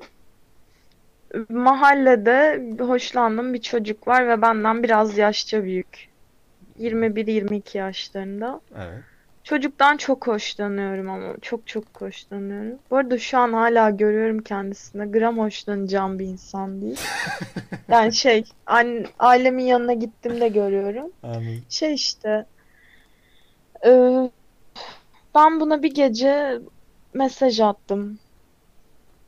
Mahallede 1.49 2.61
hoşlandığım 2.83 3.53
bir 3.53 3.61
çocuk 3.61 4.07
var 4.07 4.27
ve 4.27 4.41
benden 4.41 4.83
biraz 4.83 5.17
yaşça 5.17 5.63
büyük. 5.63 6.07
21-22 6.79 7.77
yaşlarında. 7.77 8.61
Evet. 8.77 9.03
Çocuktan 9.43 9.97
çok 9.97 10.27
hoşlanıyorum 10.27 11.09
ama 11.09 11.33
çok 11.41 11.67
çok 11.67 11.83
hoşlanıyorum. 12.01 12.79
Bu 12.91 12.97
arada 12.97 13.17
şu 13.17 13.37
an 13.37 13.53
hala 13.53 13.89
görüyorum 13.89 14.41
kendisine. 14.41 15.05
Gram 15.05 15.37
hoşlanacağım 15.37 16.19
bir 16.19 16.25
insan 16.25 16.81
değil. 16.81 16.99
Yani 17.89 18.13
şey, 18.13 18.43
an- 18.65 19.05
ailemin 19.19 19.63
yanına 19.63 19.93
gittiğimde 19.93 20.47
görüyorum. 20.47 21.11
Anladım. 21.23 21.61
Şey 21.69 21.93
işte, 21.93 22.45
e, 23.85 23.89
ben 25.35 25.59
buna 25.59 25.83
bir 25.83 25.93
gece 25.93 26.59
mesaj 27.13 27.59
attım. 27.59 28.19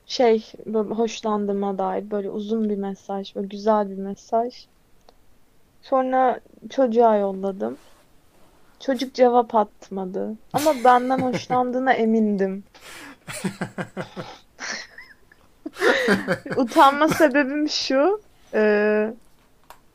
Şey, 0.05 0.51
böyle 0.65 0.89
hoşlandığıma 0.89 1.77
dair 1.77 2.11
böyle 2.11 2.29
uzun 2.29 2.69
bir 2.69 2.77
mesaj, 2.77 3.35
böyle 3.35 3.47
güzel 3.47 3.89
bir 3.89 3.97
mesaj. 3.97 4.65
Sonra 5.81 6.39
çocuğa 6.69 7.17
yolladım. 7.17 7.77
Çocuk 8.79 9.13
cevap 9.13 9.55
atmadı. 9.55 10.35
Ama 10.53 10.73
benden 10.83 11.19
hoşlandığına 11.21 11.93
emindim. 11.93 12.63
Utanma 16.57 17.07
sebebim 17.07 17.69
şu. 17.69 18.21
e, 18.53 19.13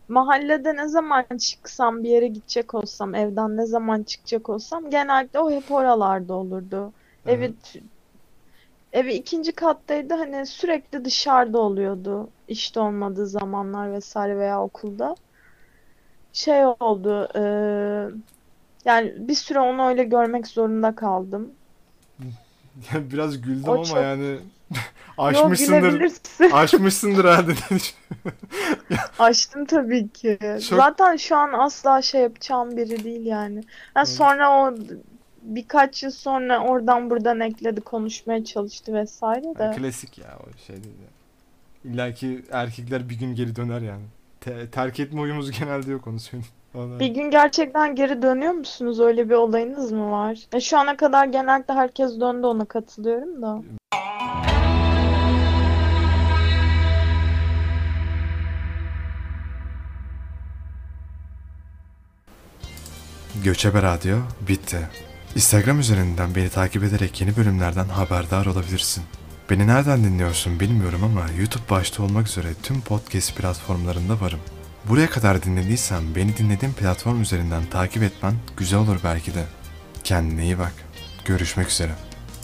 mahallede 0.08 0.76
ne 0.76 0.88
zaman 0.88 1.24
çıksam, 1.38 2.02
bir 2.02 2.08
yere 2.08 2.26
gidecek 2.26 2.74
olsam, 2.74 3.14
evden 3.14 3.56
ne 3.56 3.66
zaman 3.66 4.02
çıkacak 4.02 4.48
olsam 4.48 4.90
genellikle 4.90 5.38
o 5.38 5.50
hep 5.50 5.70
oralarda 5.70 6.34
olurdu. 6.34 6.92
Evet. 7.26 7.38
evi 7.38 7.54
ikinci 8.92 9.52
kattaydı. 9.52 10.14
Hani 10.14 10.46
sürekli 10.46 11.04
dışarıda 11.04 11.58
oluyordu. 11.58 12.28
İşte 12.48 12.80
olmadığı 12.80 13.26
zamanlar 13.26 13.92
vesaire 13.92 14.38
veya 14.38 14.62
okulda. 14.62 15.14
Şey 16.32 16.66
oldu. 16.66 17.28
e, 17.34 17.40
yani 18.84 19.14
bir 19.18 19.34
süre 19.34 19.60
onu 19.60 19.88
öyle 19.88 20.04
görmek 20.04 20.46
zorunda 20.46 20.94
kaldım. 20.94 21.50
Ya 22.94 23.10
Biraz 23.10 23.40
güldüm 23.40 23.68
O 23.68 23.72
ama 23.72 23.84
çok- 23.84 23.96
yani 23.96 24.38
aşmışsındır. 25.18 25.80
gülebilirsin. 25.80 26.50
Aşmışsındır 26.52 27.24
herhalde. 27.24 27.52
Açtım 29.18 29.64
tabii 29.64 30.08
ki. 30.08 30.38
Çok- 30.42 30.78
Zaten 30.78 31.16
şu 31.16 31.36
an 31.36 31.52
asla 31.52 32.02
şey 32.02 32.20
yapacağım 32.20 32.76
biri 32.76 33.04
değil 33.04 33.26
yani. 33.26 33.60
Ha, 33.94 34.00
Evet. 34.00 34.08
sonra 34.08 34.50
o 34.62 34.74
birkaç 35.48 36.02
yıl 36.02 36.10
sonra 36.10 36.58
oradan 36.64 37.10
buradan 37.10 37.40
ekledi, 37.40 37.80
konuşmaya 37.80 38.44
çalıştı 38.44 38.94
vesaire 38.94 39.44
de. 39.58 39.62
Yani 39.62 39.76
klasik 39.76 40.18
ya 40.18 40.38
o 40.40 40.58
şey 40.66 40.76
değil 40.76 40.96
ya. 41.02 41.10
İlla 41.90 42.12
ki 42.14 42.42
erkekler 42.52 43.08
bir 43.08 43.18
gün 43.18 43.34
geri 43.34 43.56
döner 43.56 43.80
yani. 43.80 44.04
Te- 44.40 44.70
terk 44.70 45.00
etme 45.00 45.20
huyumuz 45.20 45.50
genelde 45.60 45.90
yok 45.90 46.06
onu 46.06 46.20
söyleyeyim. 46.20 46.52
Vallahi. 46.74 47.00
Bir 47.00 47.06
gün 47.06 47.30
gerçekten 47.30 47.94
geri 47.94 48.22
dönüyor 48.22 48.52
musunuz? 48.52 49.00
Öyle 49.00 49.30
bir 49.30 49.34
olayınız 49.34 49.92
mı 49.92 50.10
var? 50.10 50.38
Ya 50.52 50.60
şu 50.60 50.78
ana 50.78 50.96
kadar 50.96 51.26
genellikle 51.26 51.74
herkes 51.74 52.20
döndü 52.20 52.46
ona 52.46 52.64
katılıyorum 52.64 53.42
da. 53.42 53.62
Göçebe 63.44 63.82
Radyo 63.82 64.16
bitti. 64.48 65.07
Instagram 65.38 65.80
üzerinden 65.80 66.34
beni 66.34 66.48
takip 66.48 66.84
ederek 66.84 67.20
yeni 67.20 67.36
bölümlerden 67.36 67.88
haberdar 67.88 68.46
olabilirsin. 68.46 69.04
Beni 69.50 69.66
nereden 69.66 70.04
dinliyorsun 70.04 70.60
bilmiyorum 70.60 71.04
ama 71.04 71.26
YouTube 71.38 71.70
başta 71.70 72.02
olmak 72.02 72.28
üzere 72.28 72.48
tüm 72.62 72.80
podcast 72.80 73.36
platformlarında 73.36 74.20
varım. 74.20 74.40
Buraya 74.88 75.10
kadar 75.10 75.42
dinlediysen 75.42 76.14
beni 76.14 76.36
dinlediğin 76.36 76.72
platform 76.72 77.22
üzerinden 77.22 77.62
takip 77.66 78.02
etmen 78.02 78.34
güzel 78.56 78.78
olur 78.78 78.96
belki 79.04 79.34
de. 79.34 79.44
Kendine 80.04 80.44
iyi 80.44 80.58
bak. 80.58 80.72
Görüşmek 81.24 81.68
üzere. 81.70 82.07